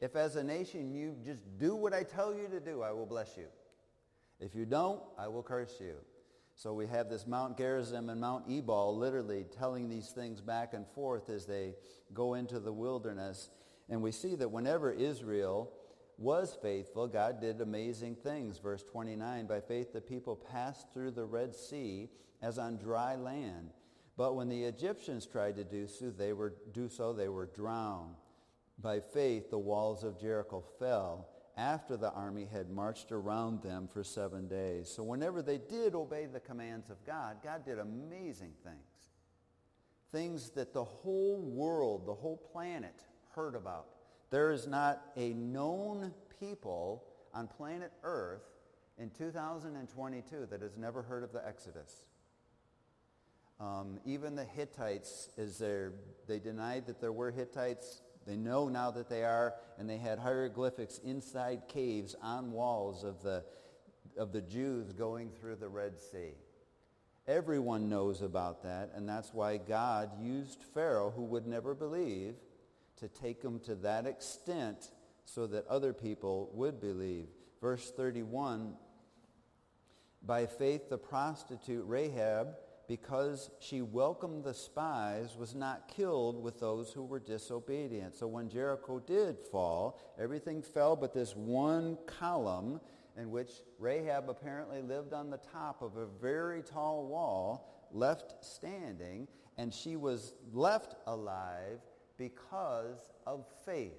[0.00, 3.06] If as a nation you just do what I tell you to do, I will
[3.06, 3.46] bless you.
[4.40, 5.94] If you don't, I will curse you.
[6.58, 10.86] So we have this Mount Gerizim and Mount Ebal literally telling these things back and
[10.88, 11.74] forth as they
[12.14, 13.50] go into the wilderness.
[13.90, 15.70] And we see that whenever Israel
[16.16, 18.58] was faithful, God did amazing things.
[18.58, 22.08] Verse 29, by faith the people passed through the Red Sea
[22.40, 23.74] as on dry land.
[24.16, 28.14] But when the Egyptians tried to do so, they were, do so, they were drowned.
[28.78, 34.04] By faith the walls of Jericho fell after the army had marched around them for
[34.04, 34.88] seven days.
[34.88, 39.10] So whenever they did obey the commands of God, God did amazing things.
[40.12, 43.86] Things that the whole world, the whole planet heard about.
[44.30, 48.42] There is not a known people on planet Earth
[48.98, 52.04] in 2022 that has never heard of the Exodus.
[53.58, 55.62] Um, even the Hittites, as
[56.26, 60.18] they denied that there were Hittites they know now that they are, and they had
[60.18, 63.44] hieroglyphics inside caves on walls of the,
[64.16, 66.32] of the Jews going through the Red Sea.
[67.28, 72.34] Everyone knows about that, and that's why God used Pharaoh, who would never believe,
[72.96, 74.90] to take him to that extent
[75.24, 77.26] so that other people would believe.
[77.60, 78.74] Verse 31,
[80.24, 82.56] by faith the prostitute Rahab
[82.88, 88.14] because she welcomed the spies, was not killed with those who were disobedient.
[88.14, 92.80] So when Jericho did fall, everything fell but this one column
[93.16, 99.26] in which Rahab apparently lived on the top of a very tall wall, left standing,
[99.56, 101.80] and she was left alive
[102.18, 103.92] because of faith.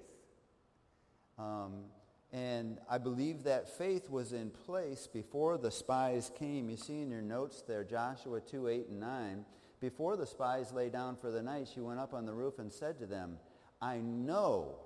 [1.38, 1.84] Um,
[2.32, 6.68] and I believe that faith was in place before the spies came.
[6.68, 9.44] You see in your notes there, Joshua 2, 8, and 9.
[9.80, 12.72] Before the spies lay down for the night, she went up on the roof and
[12.72, 13.38] said to them,
[13.80, 14.80] I know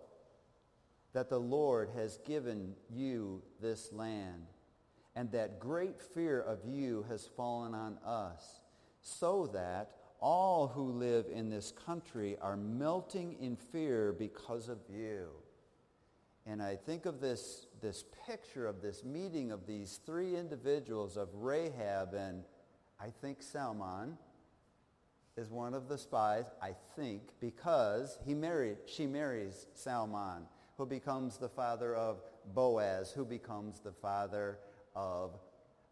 [1.15, 4.47] that the Lord has given you this land,
[5.17, 8.61] and that great fear of you has fallen on us,
[9.01, 15.29] so that all who live in this country are melting in fear because of you.
[16.47, 21.29] And I think of this, this picture of this meeting of these three individuals of
[21.35, 22.45] Rahab and
[23.01, 24.17] I think Salmon
[25.37, 31.37] is one of the spies, I think, because he married, she marries Salmon, who becomes
[31.39, 32.23] the father of
[32.55, 34.59] Boaz, who becomes the father
[34.95, 35.33] of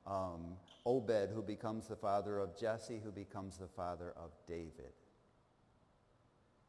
[0.06, 4.92] um, Obed, who becomes the father of Jesse, who becomes the father of David.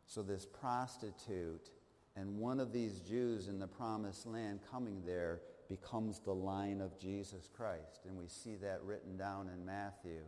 [0.07, 1.69] So this prostitute
[2.15, 6.99] and one of these Jews in the promised land coming there becomes the line of
[6.99, 8.01] Jesus Christ.
[8.05, 10.19] And we see that written down in Matthew.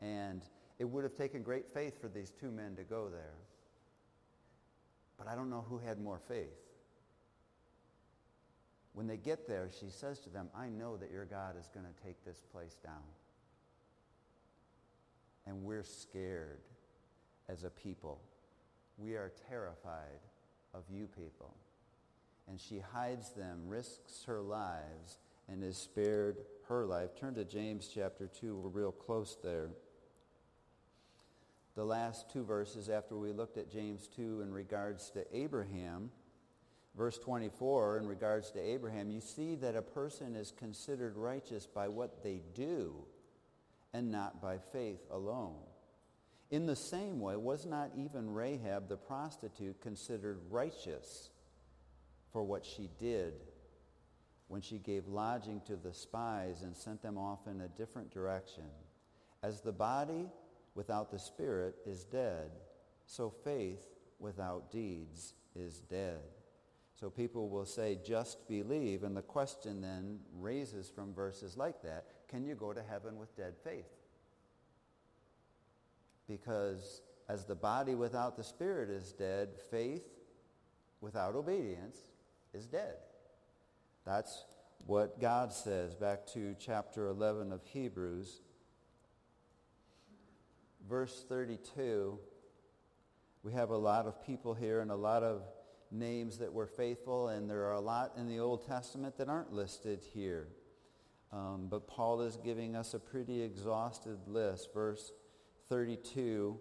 [0.00, 0.42] And
[0.78, 3.34] it would have taken great faith for these two men to go there.
[5.18, 6.46] But I don't know who had more faith.
[8.94, 11.86] When they get there, she says to them, I know that your God is going
[11.86, 13.02] to take this place down.
[15.46, 16.60] And we're scared
[17.48, 18.20] as a people.
[18.96, 20.20] We are terrified
[20.78, 21.54] of you people.
[22.48, 26.38] And she hides them, risks her lives, and is spared
[26.68, 27.10] her life.
[27.18, 28.56] Turn to James chapter 2.
[28.56, 29.70] We're real close there.
[31.74, 36.10] The last two verses after we looked at James 2 in regards to Abraham,
[36.96, 41.88] verse 24 in regards to Abraham, you see that a person is considered righteous by
[41.88, 42.94] what they do
[43.92, 45.67] and not by faith alone.
[46.50, 51.30] In the same way, was not even Rahab the prostitute considered righteous
[52.32, 53.34] for what she did
[54.48, 58.64] when she gave lodging to the spies and sent them off in a different direction?
[59.42, 60.26] As the body
[60.74, 62.50] without the spirit is dead,
[63.04, 63.86] so faith
[64.18, 66.20] without deeds is dead.
[66.94, 69.04] So people will say, just believe.
[69.04, 73.36] And the question then raises from verses like that, can you go to heaven with
[73.36, 73.86] dead faith?
[76.28, 80.04] Because as the body without the spirit is dead, faith
[81.00, 81.98] without obedience
[82.54, 82.96] is dead.
[84.04, 84.44] That's
[84.86, 85.94] what God says.
[85.94, 88.40] Back to chapter 11 of Hebrews,
[90.88, 92.18] verse 32.
[93.42, 95.42] We have a lot of people here and a lot of
[95.90, 99.52] names that were faithful, and there are a lot in the Old Testament that aren't
[99.52, 100.48] listed here.
[101.32, 104.72] Um, but Paul is giving us a pretty exhausted list.
[104.72, 105.12] Verse
[105.68, 106.58] 32,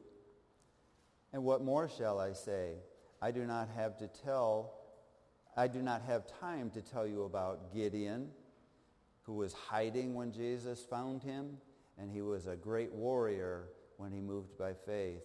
[1.33, 2.75] and what more shall I say?
[3.21, 4.73] I do not have to tell,
[5.55, 8.29] I do not have time to tell you about Gideon,
[9.23, 11.57] who was hiding when Jesus found him,
[11.97, 15.23] and he was a great warrior when he moved by faith.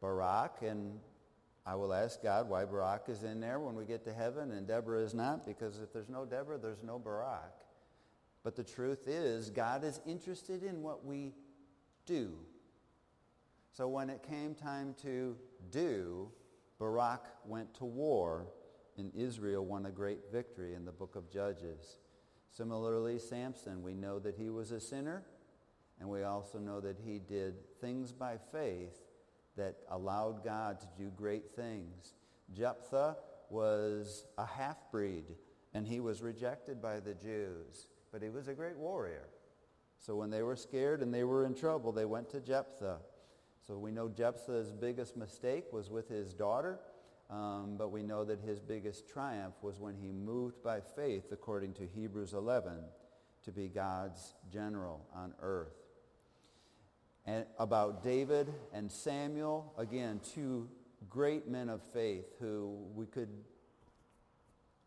[0.00, 0.98] Barak, and
[1.64, 4.66] I will ask God why Barak is in there when we get to heaven and
[4.66, 7.54] Deborah is not, because if there's no Deborah, there's no Barak.
[8.42, 11.34] But the truth is, God is interested in what we
[12.06, 12.32] do.
[13.72, 15.34] So when it came time to
[15.70, 16.30] do,
[16.78, 18.48] Barak went to war
[18.98, 21.96] and Israel won a great victory in the book of Judges.
[22.50, 25.24] Similarly, Samson, we know that he was a sinner
[25.98, 29.00] and we also know that he did things by faith
[29.56, 32.14] that allowed God to do great things.
[32.52, 33.16] Jephthah
[33.48, 35.24] was a half-breed
[35.72, 39.28] and he was rejected by the Jews, but he was a great warrior.
[39.98, 42.98] So when they were scared and they were in trouble, they went to Jephthah.
[43.66, 46.80] So we know Jephthah's biggest mistake was with his daughter,
[47.30, 51.74] um, but we know that his biggest triumph was when he moved by faith, according
[51.74, 52.72] to Hebrews 11,
[53.44, 55.76] to be God's general on earth.
[57.24, 60.68] And about David and Samuel, again, two
[61.08, 63.30] great men of faith who we could,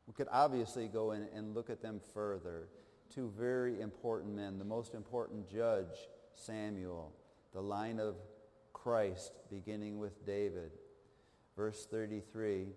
[0.05, 2.67] we could obviously go in and look at them further.
[3.13, 4.59] Two very important men.
[4.59, 7.13] The most important judge, Samuel,
[7.53, 8.15] the line of
[8.86, 10.69] Christ, beginning with David.
[11.57, 12.67] Verse 33,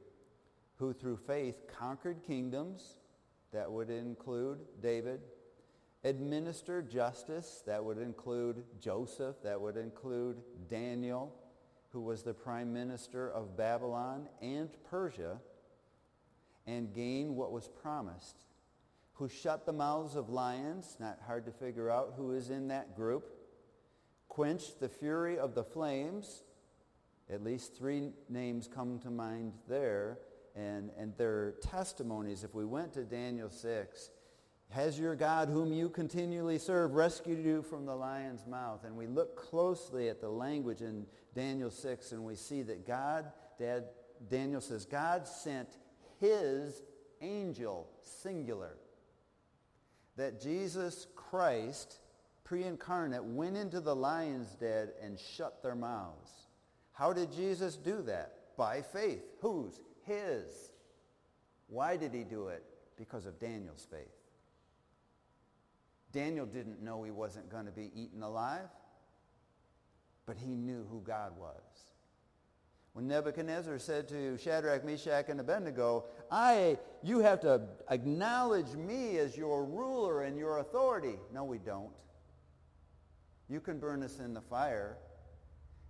[0.76, 2.94] who through faith conquered kingdoms,
[3.52, 5.20] that would include David,
[6.04, 10.38] administered justice, that would include Joseph, that would include
[10.70, 11.30] Daniel,
[11.90, 15.38] who was the prime minister of Babylon and Persia,
[16.66, 18.44] and gained what was promised,
[19.12, 22.96] who shut the mouths of lions, not hard to figure out who is in that
[22.96, 23.37] group,
[24.38, 26.44] quenched the fury of the flames.
[27.28, 30.20] At least three names come to mind there,
[30.54, 32.44] and, and their testimonies.
[32.44, 34.10] If we went to Daniel 6,
[34.70, 38.84] has your God, whom you continually serve, rescued you from the lion's mouth?
[38.84, 43.32] And we look closely at the language in Daniel 6, and we see that God,
[43.58, 43.86] Dad,
[44.30, 45.78] Daniel says, God sent
[46.20, 46.80] his
[47.20, 48.76] angel, singular.
[50.14, 51.98] That Jesus Christ
[52.48, 56.30] pre-incarnate, went into the lion's den and shut their mouths.
[56.92, 58.32] How did Jesus do that?
[58.56, 59.22] By faith.
[59.40, 59.80] Whose?
[60.04, 60.72] His.
[61.68, 62.64] Why did he do it?
[62.96, 64.08] Because of Daniel's faith.
[66.10, 68.68] Daniel didn't know he wasn't going to be eaten alive,
[70.24, 71.54] but he knew who God was.
[72.94, 79.36] When Nebuchadnezzar said to Shadrach, Meshach, and Abednego, I, you have to acknowledge me as
[79.36, 81.16] your ruler and your authority.
[81.32, 81.92] No, we don't.
[83.48, 84.96] You can burn us in the fire.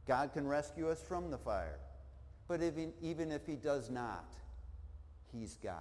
[0.06, 1.78] God can rescue us from the fire.
[2.46, 4.32] But even, even if he does not,
[5.32, 5.74] he's God.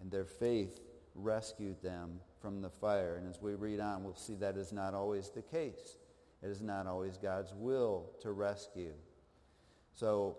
[0.00, 0.80] And their faith
[1.14, 3.16] rescued them from the fire.
[3.16, 5.98] And as we read on, we'll see that is not always the case.
[6.42, 8.94] It is not always God's will to rescue.
[9.92, 10.38] So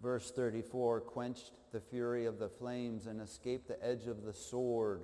[0.00, 5.02] verse 34, quenched the fury of the flames and escaped the edge of the sword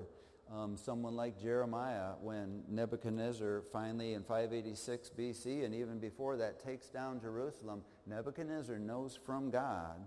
[0.52, 6.88] um, someone like Jeremiah when Nebuchadnezzar finally in 586 BC and even before that takes
[6.88, 10.00] down Jerusalem, Nebuchadnezzar knows from God,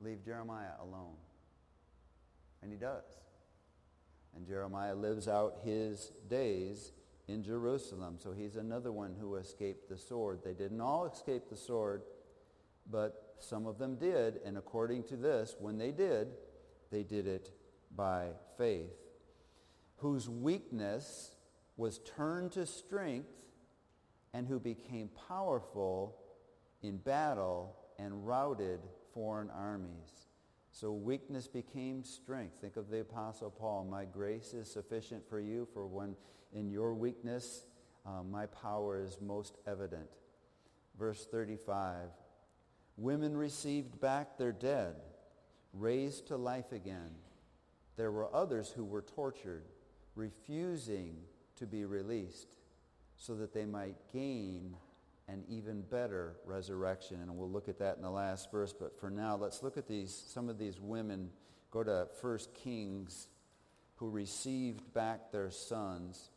[0.00, 1.16] leave Jeremiah alone.
[2.62, 3.04] And he does.
[4.34, 6.92] And Jeremiah lives out his days
[7.28, 8.16] in Jerusalem.
[8.18, 10.40] So he's another one who escaped the sword.
[10.42, 12.02] They didn't all escape the sword,
[12.90, 14.40] but some of them did.
[14.44, 16.28] And according to this, when they did,
[16.90, 17.50] they did it
[17.94, 19.01] by faith
[20.02, 21.30] whose weakness
[21.76, 23.30] was turned to strength
[24.34, 26.16] and who became powerful
[26.82, 28.80] in battle and routed
[29.14, 30.26] foreign armies.
[30.72, 32.54] So weakness became strength.
[32.60, 33.86] Think of the Apostle Paul.
[33.88, 36.16] My grace is sufficient for you, for when
[36.52, 37.64] in your weakness
[38.04, 40.08] uh, my power is most evident.
[40.98, 42.08] Verse 35,
[42.96, 44.96] women received back their dead,
[45.72, 47.10] raised to life again.
[47.96, 49.64] There were others who were tortured
[50.14, 51.16] refusing
[51.56, 52.56] to be released
[53.16, 54.76] so that they might gain
[55.28, 57.20] an even better resurrection.
[57.22, 58.72] And we'll look at that in the last verse.
[58.72, 61.30] But for now, let's look at these, some of these women.
[61.70, 63.28] Go to 1 Kings
[63.96, 66.30] who received back their sons.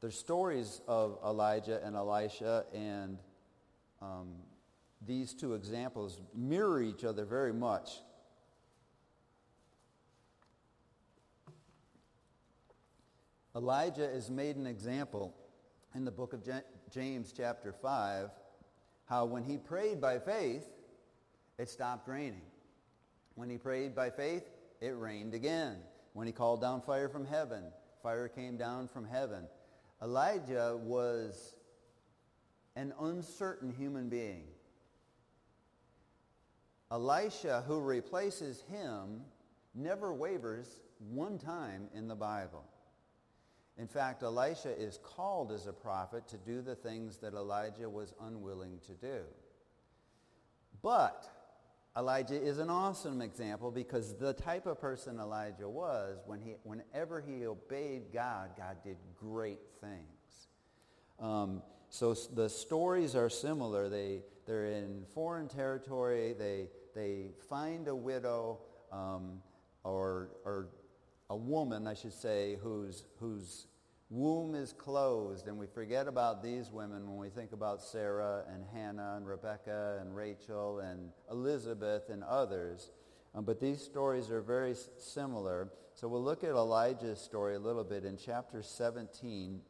[0.00, 3.18] There's stories of Elijah and Elisha, and
[4.00, 4.34] um,
[5.04, 7.90] these two examples mirror each other very much.
[13.54, 15.34] Elijah is made an example
[15.94, 16.40] in the book of
[16.90, 18.30] James chapter 5,
[19.04, 20.64] how when he prayed by faith,
[21.58, 22.46] it stopped raining.
[23.34, 24.44] When he prayed by faith,
[24.80, 25.76] it rained again.
[26.14, 27.64] When he called down fire from heaven,
[28.02, 29.46] fire came down from heaven.
[30.02, 31.54] Elijah was
[32.74, 34.44] an uncertain human being.
[36.90, 39.20] Elisha, who replaces him,
[39.74, 40.80] never wavers
[41.10, 42.64] one time in the Bible.
[43.78, 48.12] In fact, Elisha is called as a prophet to do the things that Elijah was
[48.20, 49.20] unwilling to do.
[50.82, 51.28] But
[51.96, 57.20] Elijah is an awesome example because the type of person Elijah was, when he, whenever
[57.20, 60.48] he obeyed God, God did great things.
[61.18, 63.88] Um, so the stories are similar.
[63.88, 66.34] They, they're in foreign territory.
[66.38, 68.58] They, they find a widow
[68.90, 69.42] um,
[69.84, 70.68] or, or
[71.32, 73.66] a woman, I should say, whose, whose
[74.10, 75.48] womb is closed.
[75.48, 79.96] And we forget about these women when we think about Sarah and Hannah and Rebecca
[80.02, 82.90] and Rachel and Elizabeth and others.
[83.34, 85.70] Um, but these stories are very similar.
[85.94, 89.62] So we'll look at Elijah's story a little bit in chapter 17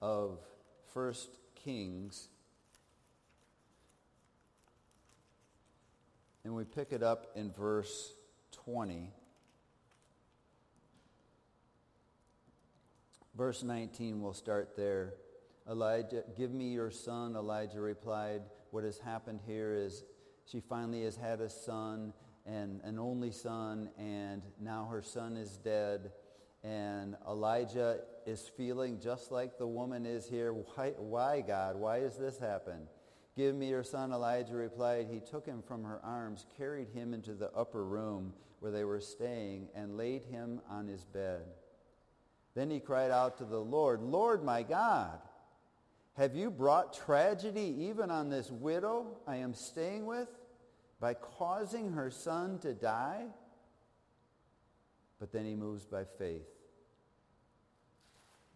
[0.00, 0.38] of
[0.94, 1.14] 1
[1.54, 2.28] Kings.
[6.44, 8.14] And we pick it up in verse
[8.52, 9.12] 20.
[13.36, 15.14] Verse 19, we'll start there.
[15.68, 18.42] Elijah, give me your son, Elijah replied.
[18.70, 20.04] What has happened here is
[20.44, 22.12] she finally has had a son
[22.46, 26.12] and an only son, and now her son is dead.
[26.62, 30.52] And Elijah is feeling just like the woman is here.
[30.52, 31.76] Why, why, God?
[31.76, 32.86] Why has this happened?
[33.36, 35.08] Give me your son, Elijah replied.
[35.10, 39.00] He took him from her arms, carried him into the upper room where they were
[39.00, 41.42] staying, and laid him on his bed.
[42.54, 45.18] Then he cried out to the Lord, Lord my God,
[46.16, 50.28] have you brought tragedy even on this widow I am staying with
[51.00, 53.24] by causing her son to die?
[55.18, 56.46] But then he moves by faith.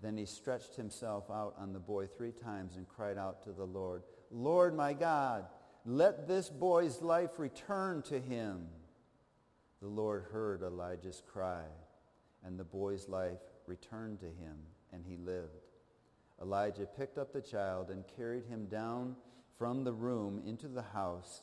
[0.01, 3.64] Then he stretched himself out on the boy three times and cried out to the
[3.64, 5.46] Lord, Lord my God,
[5.84, 8.66] let this boy's life return to him.
[9.80, 11.64] The Lord heard Elijah's cry,
[12.44, 13.38] and the boy's life
[13.69, 14.57] returned to him,
[14.93, 15.66] and he lived.
[16.41, 19.16] Elijah picked up the child and carried him down
[19.59, 21.43] from the room into the house.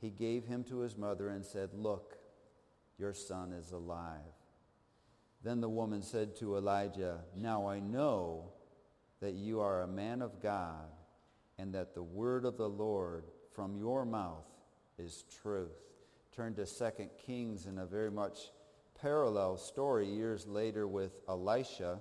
[0.00, 2.18] He gave him to his mother and said, Look,
[2.98, 4.20] your son is alive.
[5.42, 8.52] Then the woman said to Elijah, Now I know
[9.20, 10.90] that you are a man of God
[11.58, 13.24] and that the word of the Lord
[13.54, 14.46] from your mouth
[14.98, 15.70] is truth.
[16.34, 16.90] Turn to 2
[17.26, 18.50] Kings in a very much
[19.02, 22.00] parallel story years later with Elisha.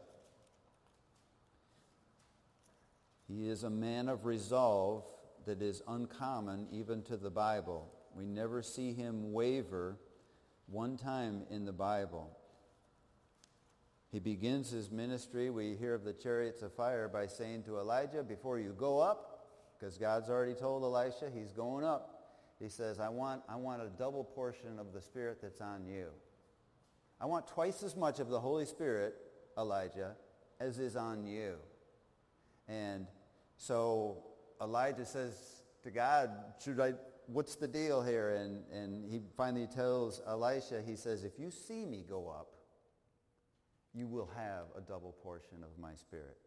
[3.27, 5.03] He is a man of resolve
[5.47, 7.91] that is uncommon even to the Bible.
[8.15, 9.97] We never see him waver
[10.67, 12.37] one time in the Bible.
[14.11, 18.21] He begins his ministry, we hear of the chariots of fire, by saying to Elijah,
[18.21, 19.47] before you go up,
[19.79, 22.21] because God's already told Elisha he's going up,
[22.59, 26.07] he says, I want, I want a double portion of the Spirit that's on you.
[27.21, 29.13] I want twice as much of the Holy Spirit,
[29.55, 30.15] Elijah,
[30.59, 31.53] as is on you.
[32.67, 33.05] And
[33.57, 34.23] so
[34.59, 36.31] Elijah says to God,
[36.63, 36.93] should I,
[37.27, 38.31] what's the deal here?
[38.31, 42.47] And, and he finally tells Elisha, he says, if you see me go up,
[43.93, 46.37] you will have a double portion of my spirit.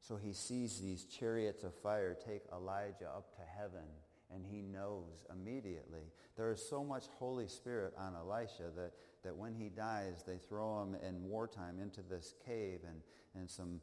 [0.00, 3.86] So he sees these chariots of fire take Elijah up to heaven,
[4.34, 6.12] and he knows immediately.
[6.36, 10.82] There is so much Holy Spirit on Elisha that that when he dies, they throw
[10.82, 13.02] him in wartime into this cave, and,
[13.34, 13.80] and some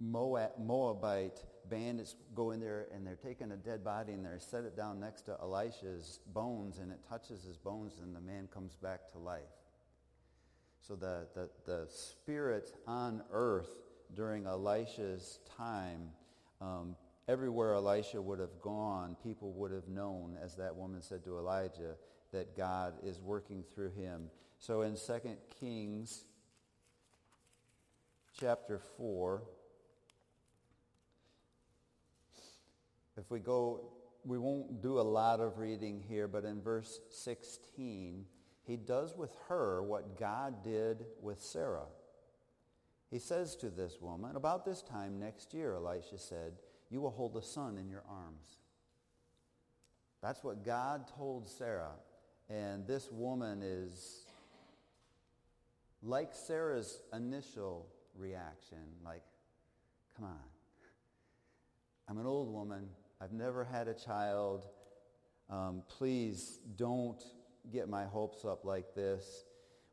[0.00, 4.64] Moab, Moabite bandits go in there, and they're taking a dead body, and they set
[4.64, 8.74] it down next to Elisha's bones, and it touches his bones, and the man comes
[8.74, 9.42] back to life.
[10.80, 13.70] So the, the, the spirit on earth
[14.14, 16.10] during Elisha's time,
[16.60, 16.96] um,
[17.28, 21.96] everywhere Elisha would have gone, people would have known, as that woman said to Elijah,
[22.32, 24.30] that God is working through him.
[24.58, 26.24] So in 2 Kings
[28.38, 29.42] chapter 4,
[33.16, 33.92] if we go,
[34.24, 38.24] we won't do a lot of reading here, but in verse 16,
[38.64, 41.86] he does with her what God did with Sarah.
[43.10, 46.54] He says to this woman, about this time next year, Elisha said,
[46.90, 48.58] you will hold a son in your arms.
[50.22, 51.92] That's what God told Sarah.
[52.48, 54.26] And this woman is
[56.02, 59.22] like Sarah's initial reaction, like,
[60.16, 60.38] come on.
[62.08, 62.88] I'm an old woman.
[63.20, 64.66] I've never had a child.
[65.48, 67.22] Um, please don't
[67.72, 69.44] get my hopes up like this.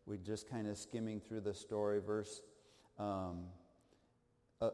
[0.06, 2.02] We're just kind of skimming through the story.
[2.02, 2.42] Verse,
[3.00, 3.46] um,
[4.60, 4.72] uh,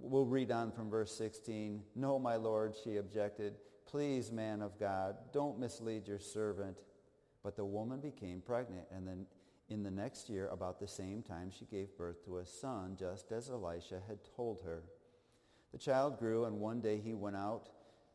[0.00, 1.82] we'll read on from verse 16.
[1.94, 3.54] No, my Lord, she objected.
[3.86, 6.78] Please, man of God, don't mislead your servant.
[7.42, 9.26] But the woman became pregnant, and then
[9.68, 13.32] in the next year, about the same time, she gave birth to a son, just
[13.32, 14.82] as Elisha had told her.
[15.72, 17.68] The child grew, and one day he went out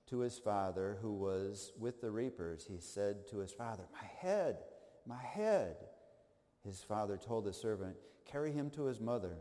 [0.08, 2.66] to his father, who was with the reapers.
[2.70, 4.58] He said to his father, My head,
[5.06, 5.76] my head.
[6.66, 9.38] His father told the servant, Carry him to his mother.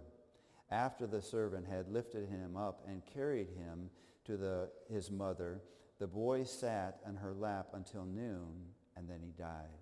[0.70, 3.90] After the servant had lifted him up and carried him
[4.24, 5.62] to the, his mother,
[5.98, 8.66] the boy sat on her lap until noon,
[8.96, 9.80] and then he died.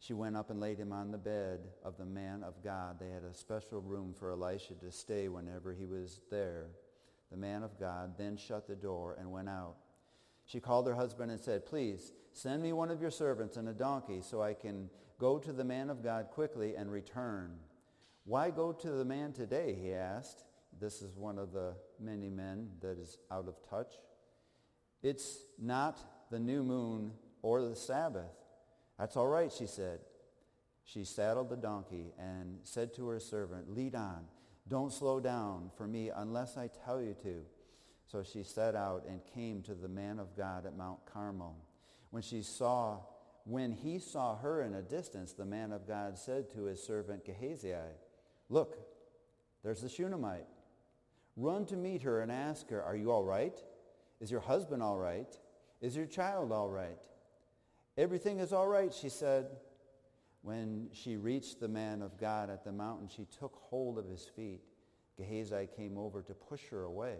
[0.00, 2.98] She went up and laid him on the bed of the man of God.
[2.98, 6.66] They had a special room for Elisha to stay whenever he was there.
[7.30, 9.76] The man of God then shut the door and went out.
[10.44, 13.72] She called her husband and said, Please, send me one of your servants and a
[13.72, 17.58] donkey so I can go to the man of God quickly and return.
[18.28, 20.44] Why go to the man today, he asked.
[20.78, 23.94] This is one of the many men that is out of touch.
[25.02, 25.98] It's not
[26.30, 28.36] the new moon or the Sabbath.
[28.98, 30.00] That's all right, she said.
[30.84, 34.26] She saddled the donkey and said to her servant, Lead on.
[34.68, 37.40] Don't slow down for me unless I tell you to.
[38.08, 41.56] So she set out and came to the man of God at Mount Carmel.
[42.10, 42.98] When she saw,
[43.44, 47.24] when he saw her in a distance, the man of God said to his servant
[47.24, 47.72] Gehazi,
[48.48, 48.78] Look,
[49.62, 50.46] there's the Shunammite.
[51.36, 53.58] Run to meet her and ask her, Are you all right?
[54.20, 55.32] Is your husband all right?
[55.80, 56.98] Is your child all right?
[57.96, 59.46] Everything is all right, she said.
[60.42, 64.24] When she reached the man of God at the mountain, she took hold of his
[64.24, 64.62] feet.
[65.16, 67.16] Gehazi came over to push her away,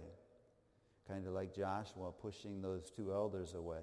[1.09, 3.83] kind of like Joshua pushing those two elders away.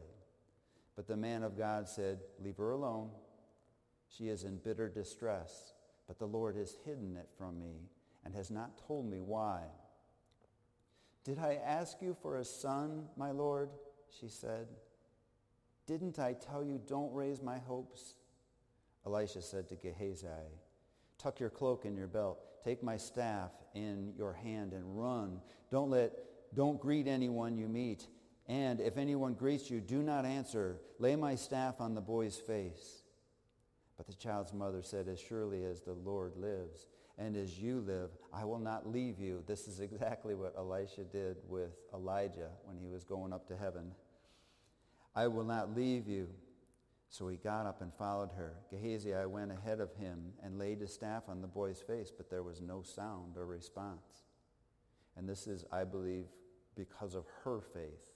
[0.95, 3.09] But the man of God said, Leave her alone.
[4.07, 5.73] She is in bitter distress,
[6.07, 7.89] but the Lord has hidden it from me
[8.23, 9.61] and has not told me why.
[11.23, 13.69] Did I ask you for a son, my Lord?
[14.19, 14.67] She said.
[15.87, 18.15] Didn't I tell you don't raise my hopes?
[19.05, 20.27] Elisha said to Gehazi,
[21.17, 22.39] Tuck your cloak in your belt.
[22.63, 25.39] Take my staff in your hand and run.
[25.69, 26.11] Don't let,
[26.55, 28.07] don't greet anyone you meet.
[28.47, 30.81] And if anyone greets you, do not answer.
[30.99, 33.03] Lay my staff on the boy's face.
[33.97, 36.87] But the child's mother said, As surely as the Lord lives,
[37.17, 39.43] and as you live, I will not leave you.
[39.47, 43.91] This is exactly what Elisha did with Elijah when he was going up to heaven.
[45.15, 46.27] I will not leave you.
[47.09, 48.57] So he got up and followed her.
[48.69, 52.29] Gehazi I went ahead of him and laid his staff on the boy's face, but
[52.29, 54.25] there was no sound or response.
[55.15, 56.25] And this is, I believe,
[56.75, 58.11] because of her faith,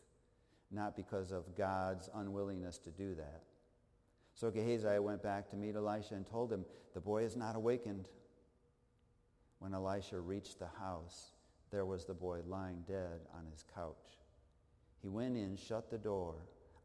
[0.70, 3.44] not because of God's unwillingness to do that.
[4.40, 6.64] So Gehazi went back to meet Elisha and told him,
[6.94, 8.08] the boy is not awakened.
[9.60, 11.34] When Elisha reached the house,
[11.72, 14.18] there was the boy lying dead on his couch.
[15.02, 16.36] He went in, shut the door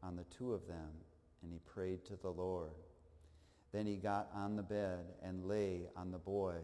[0.03, 0.89] on the two of them,
[1.43, 2.71] and he prayed to the Lord.
[3.71, 6.55] Then he got on the bed and lay on the boy,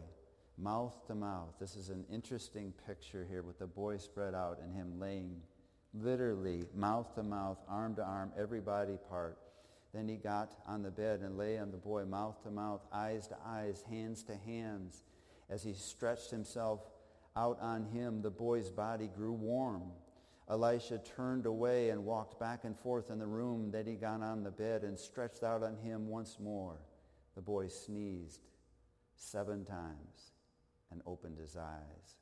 [0.58, 1.54] mouth to mouth.
[1.58, 5.40] This is an interesting picture here with the boy spread out and him laying
[5.94, 9.38] literally mouth to mouth, arm to arm, every body part.
[9.92, 13.26] Then he got on the bed and lay on the boy, mouth to mouth, eyes
[13.28, 15.04] to eyes, hands to hands.
[15.50, 16.80] As he stretched himself
[17.36, 19.92] out on him, the boy's body grew warm.
[20.48, 23.70] Elisha turned away and walked back and forth in the room.
[23.70, 26.78] Then he got on the bed and stretched out on him once more.
[27.34, 28.40] The boy sneezed
[29.16, 30.32] seven times
[30.90, 32.16] and opened his eyes.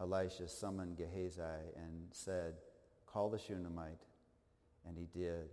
[0.00, 1.40] Elisha summoned Gehazi
[1.76, 2.54] and said,
[3.06, 4.06] Call the Shunammite.
[4.86, 5.48] And he did.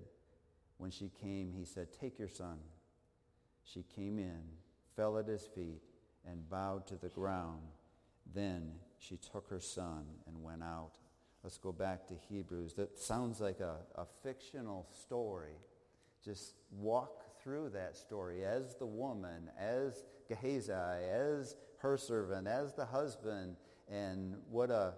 [0.81, 2.57] When she came, he said, Take your son.
[3.63, 4.41] She came in,
[4.95, 5.83] fell at his feet,
[6.27, 7.61] and bowed to the ground.
[8.33, 10.93] Then she took her son and went out.
[11.43, 12.73] Let's go back to Hebrews.
[12.73, 15.53] That sounds like a, a fictional story.
[16.25, 22.85] Just walk through that story as the woman, as Gehazi, as her servant, as the
[22.85, 23.55] husband,
[23.87, 24.95] and what a,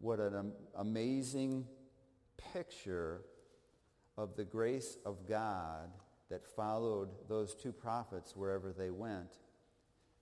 [0.00, 1.64] what an amazing
[2.52, 3.20] picture
[4.16, 5.90] of the grace of God
[6.30, 9.38] that followed those two prophets wherever they went.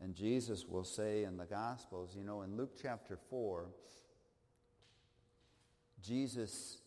[0.01, 3.69] And Jesus will say in the Gospels, you know, in Luke chapter 4,
[6.03, 6.79] Jesus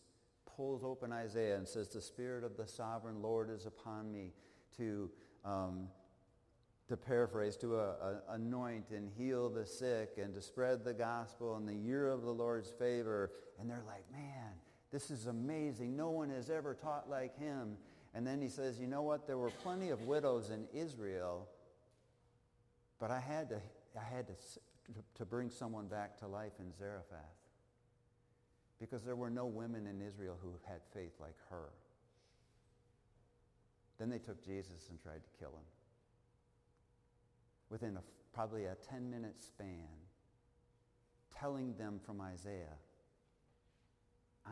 [0.56, 4.32] pulls open Isaiah and says, the Spirit of the sovereign Lord is upon me
[4.76, 5.10] to,
[5.44, 5.88] um,
[6.88, 11.56] to paraphrase, to uh, uh, anoint and heal the sick and to spread the gospel
[11.56, 13.32] in the year of the Lord's favor.
[13.58, 14.52] And they're like, man,
[14.90, 15.96] this is amazing.
[15.96, 17.76] No one has ever taught like him.
[18.14, 19.26] And then he says, you know what?
[19.26, 21.46] There were plenty of widows in Israel,
[22.98, 23.60] but I had to,
[23.96, 24.34] I had to,
[25.16, 27.18] to bring someone back to life in Zarephath
[28.80, 31.68] because there were no women in Israel who had faith like her.
[33.98, 35.66] Then they took Jesus and tried to kill him.
[37.68, 39.88] Within a, probably a 10-minute span,
[41.38, 42.78] telling them from Isaiah,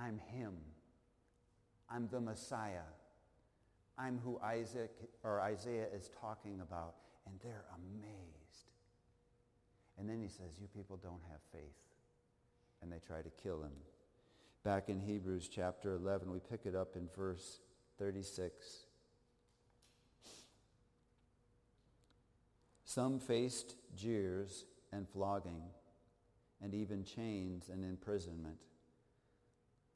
[0.00, 0.54] I'm him.
[1.90, 2.88] I'm the Messiah.
[3.98, 4.90] I'm who Isaac
[5.22, 6.94] or Isaiah is talking about.
[7.26, 8.70] And they're amazed.
[9.98, 11.74] And then he says, you people don't have faith.
[12.82, 13.72] And they try to kill him.
[14.64, 17.60] Back in Hebrews chapter 11, we pick it up in verse
[17.98, 18.86] 36.
[22.84, 25.62] Some faced jeers and flogging
[26.62, 28.58] and even chains and imprisonment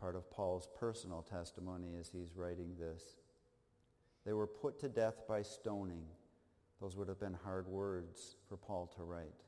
[0.01, 3.03] part of Paul's personal testimony as he's writing this.
[4.25, 6.05] They were put to death by stoning.
[6.81, 9.45] Those would have been hard words for Paul to write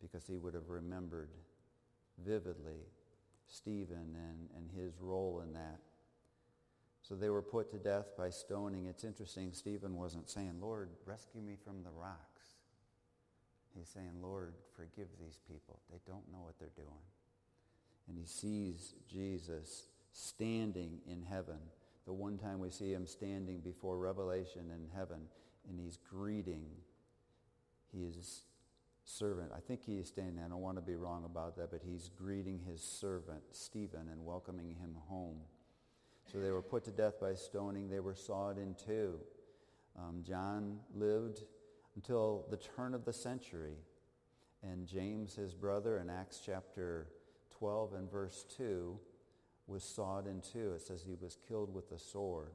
[0.00, 1.30] because he would have remembered
[2.24, 2.80] vividly
[3.46, 5.80] Stephen and, and his role in that.
[7.02, 8.86] So they were put to death by stoning.
[8.86, 12.56] It's interesting, Stephen wasn't saying, Lord, rescue me from the rocks.
[13.76, 15.80] He's saying, Lord, forgive these people.
[15.90, 17.02] They don't know what they're doing
[18.08, 21.58] and he sees Jesus standing in heaven.
[22.06, 25.20] The one time we see him standing before Revelation in heaven,
[25.68, 26.66] and he's greeting
[27.92, 28.42] his
[29.04, 29.50] servant.
[29.56, 30.44] I think he is standing, there.
[30.44, 34.24] I don't want to be wrong about that, but he's greeting his servant, Stephen, and
[34.24, 35.40] welcoming him home.
[36.30, 37.88] So they were put to death by stoning.
[37.88, 39.18] They were sawed in two.
[39.98, 41.42] Um, John lived
[41.94, 43.76] until the turn of the century.
[44.62, 47.06] And James, his brother, in Acts chapter
[47.58, 48.98] 12 and verse 2
[49.66, 50.72] was sawed in two.
[50.74, 52.52] It says he was killed with the sword.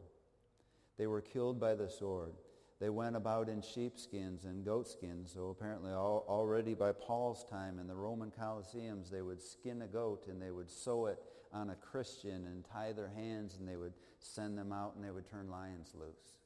[0.98, 2.34] They were killed by the sword.
[2.80, 5.32] They went about in sheepskins and goatskins.
[5.34, 10.26] So apparently already by Paul's time in the Roman Colosseums, they would skin a goat
[10.28, 11.20] and they would sew it
[11.54, 15.12] on a Christian and tie their hands and they would send them out and they
[15.12, 16.40] would turn lions loose.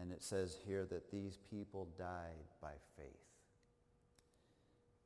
[0.00, 3.06] And it says here that these people died by faith.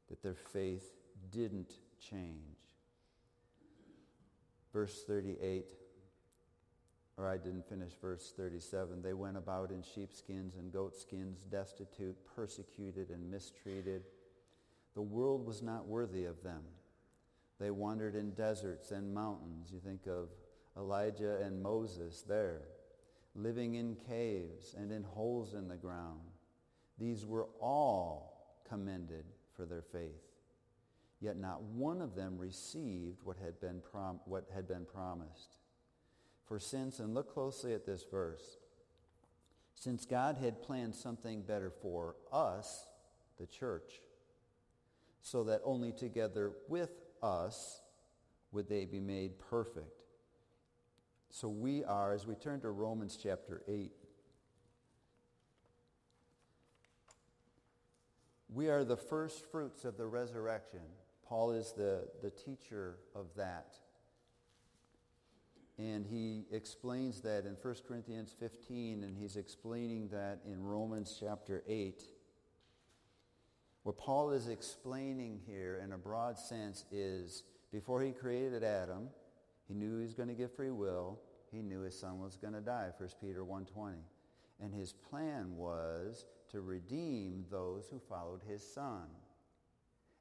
[0.08, 0.94] That their faith
[1.30, 2.58] didn't change.
[4.72, 5.72] Verse 38,
[7.16, 9.02] or I didn't finish verse 37.
[9.02, 14.02] They went about in sheepskins and goatskins, destitute, persecuted, and mistreated.
[14.94, 16.62] The world was not worthy of them.
[17.58, 19.70] They wandered in deserts and mountains.
[19.72, 20.28] You think of
[20.76, 22.62] Elijah and Moses there,
[23.34, 26.20] living in caves and in holes in the ground.
[26.96, 29.24] These were all commended
[29.54, 30.29] for their faith
[31.20, 35.58] yet not one of them received what had been, prom- what had been promised.
[36.46, 38.56] For since, and look closely at this verse,
[39.74, 42.86] since God had planned something better for us,
[43.38, 44.00] the church,
[45.22, 46.90] so that only together with
[47.22, 47.80] us
[48.52, 50.02] would they be made perfect.
[51.30, 53.92] So we are, as we turn to Romans chapter 8,
[58.52, 60.80] we are the first fruits of the resurrection.
[61.30, 63.76] Paul is the, the teacher of that.
[65.78, 71.62] And he explains that in 1 Corinthians 15, and he's explaining that in Romans chapter
[71.68, 72.02] 8.
[73.84, 79.08] What Paul is explaining here in a broad sense is before he created Adam,
[79.68, 81.20] he knew he was going to give free will.
[81.52, 83.92] He knew his son was going to die, 1 Peter 1.20.
[84.60, 89.06] And his plan was to redeem those who followed his son.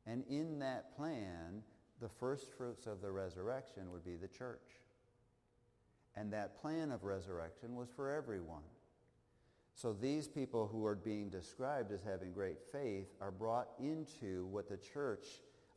[0.10, 1.62] And in that plan,
[2.02, 4.82] the first fruits of the resurrection would be the church.
[6.16, 8.64] And that plan of resurrection was for everyone.
[9.76, 14.68] So these people who are being described as having great faith are brought into what
[14.68, 15.26] the church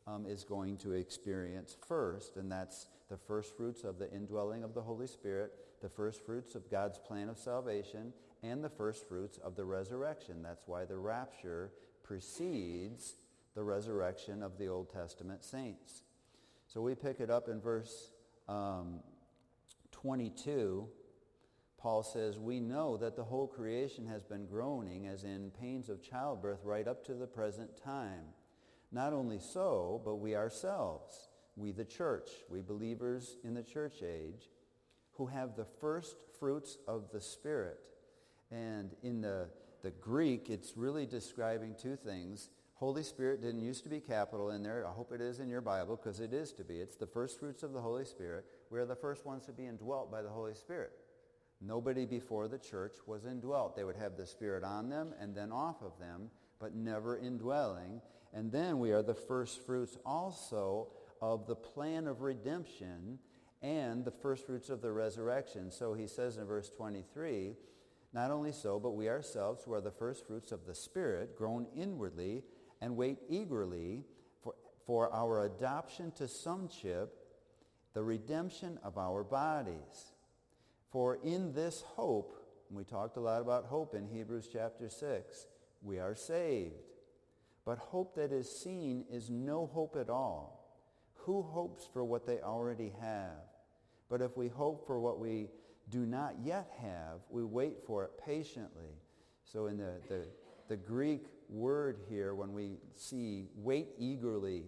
[0.07, 4.73] um, is going to experience first, and that's the first fruits of the indwelling of
[4.73, 8.11] the Holy Spirit, the first fruits of God's plan of salvation,
[8.41, 10.41] and the first fruits of the resurrection.
[10.41, 11.71] That's why the rapture
[12.03, 13.15] precedes
[13.55, 16.03] the resurrection of the Old Testament saints.
[16.67, 18.11] So we pick it up in verse
[18.47, 18.99] um,
[19.91, 20.87] 22.
[21.77, 26.01] Paul says, We know that the whole creation has been groaning as in pains of
[26.01, 28.23] childbirth right up to the present time.
[28.91, 34.49] Not only so, but we ourselves, we the church, we believers in the church age,
[35.13, 37.79] who have the first fruits of the Spirit.
[38.51, 39.49] And in the,
[39.81, 42.49] the Greek, it's really describing two things.
[42.83, 44.85] Holy Spirit didn't used to be capital in there.
[44.85, 46.81] I hope it is in your Bible because it is to be.
[46.81, 48.43] It's the first fruits of the Holy Spirit.
[48.69, 50.91] We are the first ones to be indwelt by the Holy Spirit.
[51.61, 53.77] Nobody before the church was indwelt.
[53.77, 56.29] They would have the Spirit on them and then off of them,
[56.59, 58.01] but never indwelling.
[58.33, 60.89] And then we are the first fruits also
[61.21, 63.17] of the plan of redemption
[63.61, 65.71] and the first fruits of the resurrection.
[65.71, 67.55] So he says in verse 23,
[68.13, 71.65] not only so, but we ourselves who are the first fruits of the Spirit, groan
[71.73, 72.43] inwardly
[72.83, 74.03] and wait eagerly
[74.43, 74.53] for,
[74.85, 77.15] for our adoption to sonship,
[77.93, 80.11] the redemption of our bodies.
[80.91, 82.35] For in this hope,
[82.69, 85.47] we talked a lot about hope in Hebrews chapter 6,
[85.81, 86.73] we are saved.
[87.65, 90.75] But hope that is seen is no hope at all.
[91.19, 93.47] Who hopes for what they already have?
[94.09, 95.47] But if we hope for what we
[95.89, 98.99] do not yet have, we wait for it patiently.
[99.45, 100.25] So in the, the,
[100.67, 104.65] the Greek word here, when we see wait eagerly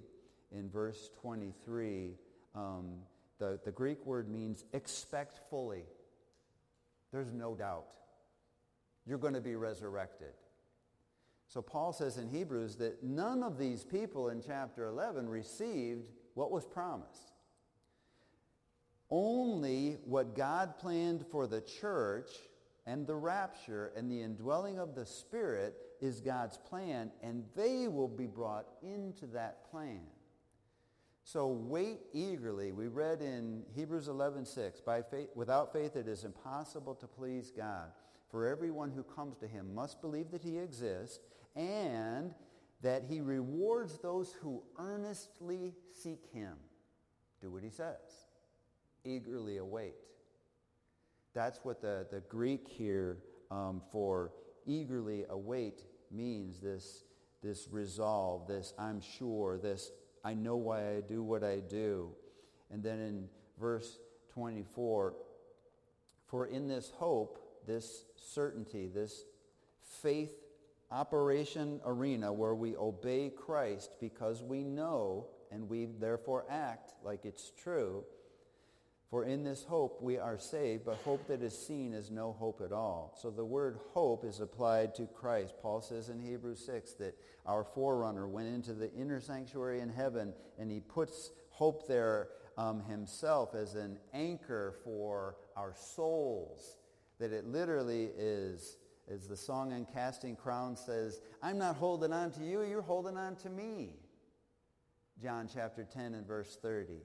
[0.51, 2.13] in verse 23,
[2.53, 2.99] um,
[3.39, 5.83] the, the Greek word means expect fully.
[7.11, 7.85] There's no doubt.
[9.05, 10.33] You're going to be resurrected.
[11.47, 16.51] So Paul says in Hebrews that none of these people in chapter 11 received what
[16.51, 17.31] was promised.
[19.09, 22.31] Only what God planned for the church
[22.85, 28.07] and the rapture and the indwelling of the Spirit is God's plan, and they will
[28.07, 30.01] be brought into that plan.
[31.23, 32.71] So wait eagerly.
[32.71, 37.91] We read in Hebrews 11:6, by faith without faith it is impossible to please God.
[38.29, 41.19] For everyone who comes to him must believe that he exists
[41.55, 42.33] and
[42.81, 46.57] that he rewards those who earnestly seek him.
[47.41, 48.27] Do what he says
[49.05, 49.95] eagerly await.
[51.33, 53.19] That's what the, the Greek here
[53.51, 54.31] um, for
[54.65, 57.03] eagerly await means, this,
[57.41, 59.91] this resolve, this I'm sure, this
[60.23, 62.09] I know why I do what I do.
[62.71, 63.99] And then in verse
[64.33, 65.13] 24,
[66.27, 69.23] for in this hope, this certainty, this
[69.81, 70.33] faith
[70.91, 77.51] operation arena where we obey Christ because we know and we therefore act like it's
[77.61, 78.03] true,
[79.15, 82.59] for in this hope we are saved, but hope that is seen is no hope
[82.59, 83.17] at all.
[83.21, 85.53] So the word hope is applied to Christ.
[85.61, 90.33] Paul says in Hebrews 6 that our forerunner went into the inner sanctuary in heaven
[90.59, 96.75] and he puts hope there um, himself as an anchor for our souls.
[97.17, 98.75] That it literally is,
[99.09, 103.15] as the song on Casting Crowns says, I'm not holding on to you, you're holding
[103.15, 103.91] on to me.
[105.23, 106.95] John chapter 10 and verse 30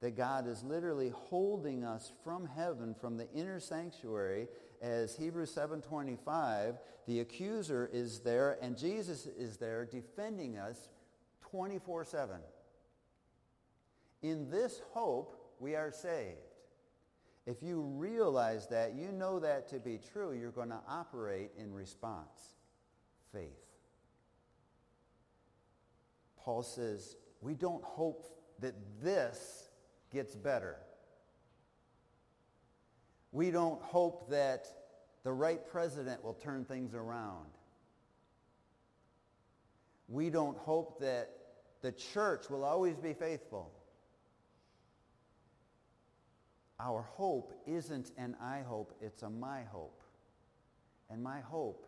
[0.00, 4.48] that God is literally holding us from heaven, from the inner sanctuary,
[4.82, 6.76] as Hebrews 7.25,
[7.06, 10.88] the accuser is there and Jesus is there defending us
[11.52, 12.38] 24-7.
[14.22, 16.36] In this hope, we are saved.
[17.46, 21.72] If you realize that, you know that to be true, you're going to operate in
[21.72, 22.56] response.
[23.32, 23.50] Faith.
[26.36, 28.28] Paul says, we don't hope
[28.60, 29.65] that this
[30.12, 30.76] gets better.
[33.32, 34.66] We don't hope that
[35.24, 37.50] the right president will turn things around.
[40.08, 41.30] We don't hope that
[41.82, 43.72] the church will always be faithful.
[46.78, 50.02] Our hope isn't an I hope, it's a my hope.
[51.10, 51.86] And my hope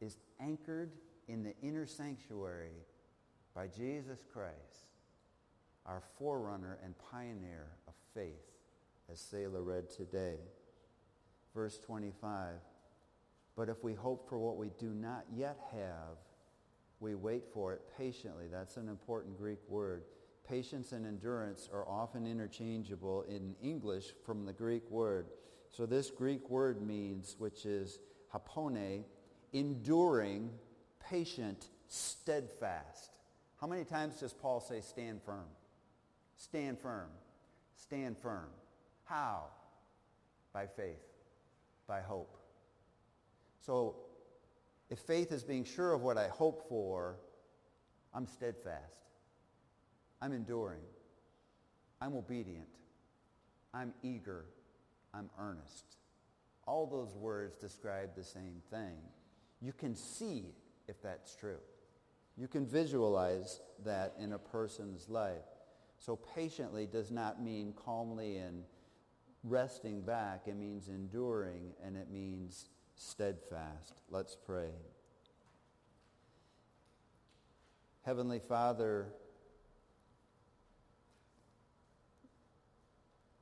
[0.00, 0.92] is anchored
[1.28, 2.84] in the inner sanctuary
[3.54, 4.87] by Jesus Christ
[5.88, 8.52] our forerunner and pioneer of faith,
[9.10, 10.36] as Selah read today.
[11.54, 12.56] Verse 25,
[13.56, 16.18] but if we hope for what we do not yet have,
[17.00, 18.44] we wait for it patiently.
[18.50, 20.04] That's an important Greek word.
[20.46, 25.26] Patience and endurance are often interchangeable in English from the Greek word.
[25.70, 27.98] So this Greek word means, which is
[28.32, 29.04] hupomone,
[29.52, 30.50] enduring,
[31.00, 33.10] patient, steadfast.
[33.60, 35.46] How many times does Paul say stand firm?
[36.38, 37.10] Stand firm.
[37.76, 38.48] Stand firm.
[39.04, 39.44] How?
[40.52, 41.04] By faith,
[41.86, 42.36] by hope.
[43.60, 43.96] So
[44.88, 47.16] if faith is being sure of what I hope for,
[48.14, 48.82] I'm steadfast.
[50.22, 50.80] I'm enduring.
[52.00, 52.68] I'm obedient.
[53.74, 54.46] I'm eager.
[55.12, 55.96] I'm earnest.
[56.66, 58.96] All those words describe the same thing.
[59.60, 60.54] You can see
[60.86, 61.58] if that's true.
[62.36, 65.44] You can visualize that in a person's life.
[65.98, 68.62] So patiently does not mean calmly and
[69.44, 70.42] resting back.
[70.46, 74.02] It means enduring and it means steadfast.
[74.08, 74.70] Let's pray.
[78.02, 79.08] Heavenly Father,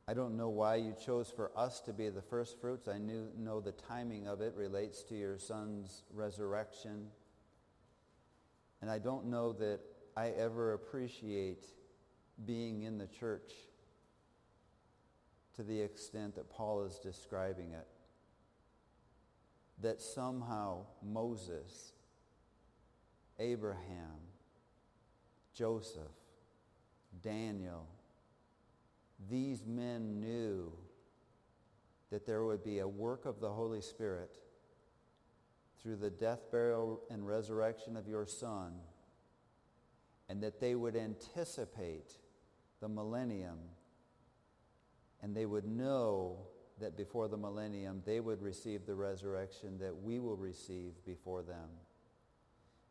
[0.09, 2.89] I don't know why you chose for us to be the first fruits.
[2.89, 7.09] I knew, know the timing of it relates to your son's resurrection.
[8.81, 9.81] And I don't know that
[10.17, 11.67] I ever appreciate
[12.45, 13.53] being in the church
[15.57, 17.87] to the extent that Paul is describing it.
[19.81, 21.93] That somehow Moses,
[23.39, 24.21] Abraham,
[25.55, 26.03] Joseph,
[27.23, 27.87] Daniel,
[29.31, 30.73] these men knew
[32.11, 34.39] that there would be a work of the Holy Spirit
[35.83, 38.75] through the death, burial, and resurrection of your Son,
[40.29, 42.13] and that they would anticipate
[42.81, 43.59] the millennium,
[45.23, 46.39] and they would know
[46.81, 51.69] that before the millennium they would receive the resurrection that we will receive before them.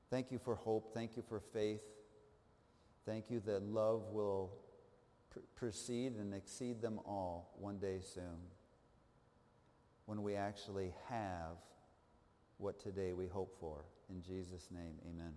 [0.09, 0.93] Thank you for hope.
[0.93, 1.81] Thank you for faith.
[3.05, 4.51] Thank you that love will
[5.29, 8.39] pr- precede and exceed them all one day soon
[10.05, 11.57] when we actually have
[12.57, 13.85] what today we hope for.
[14.09, 15.33] In Jesus' name, amen.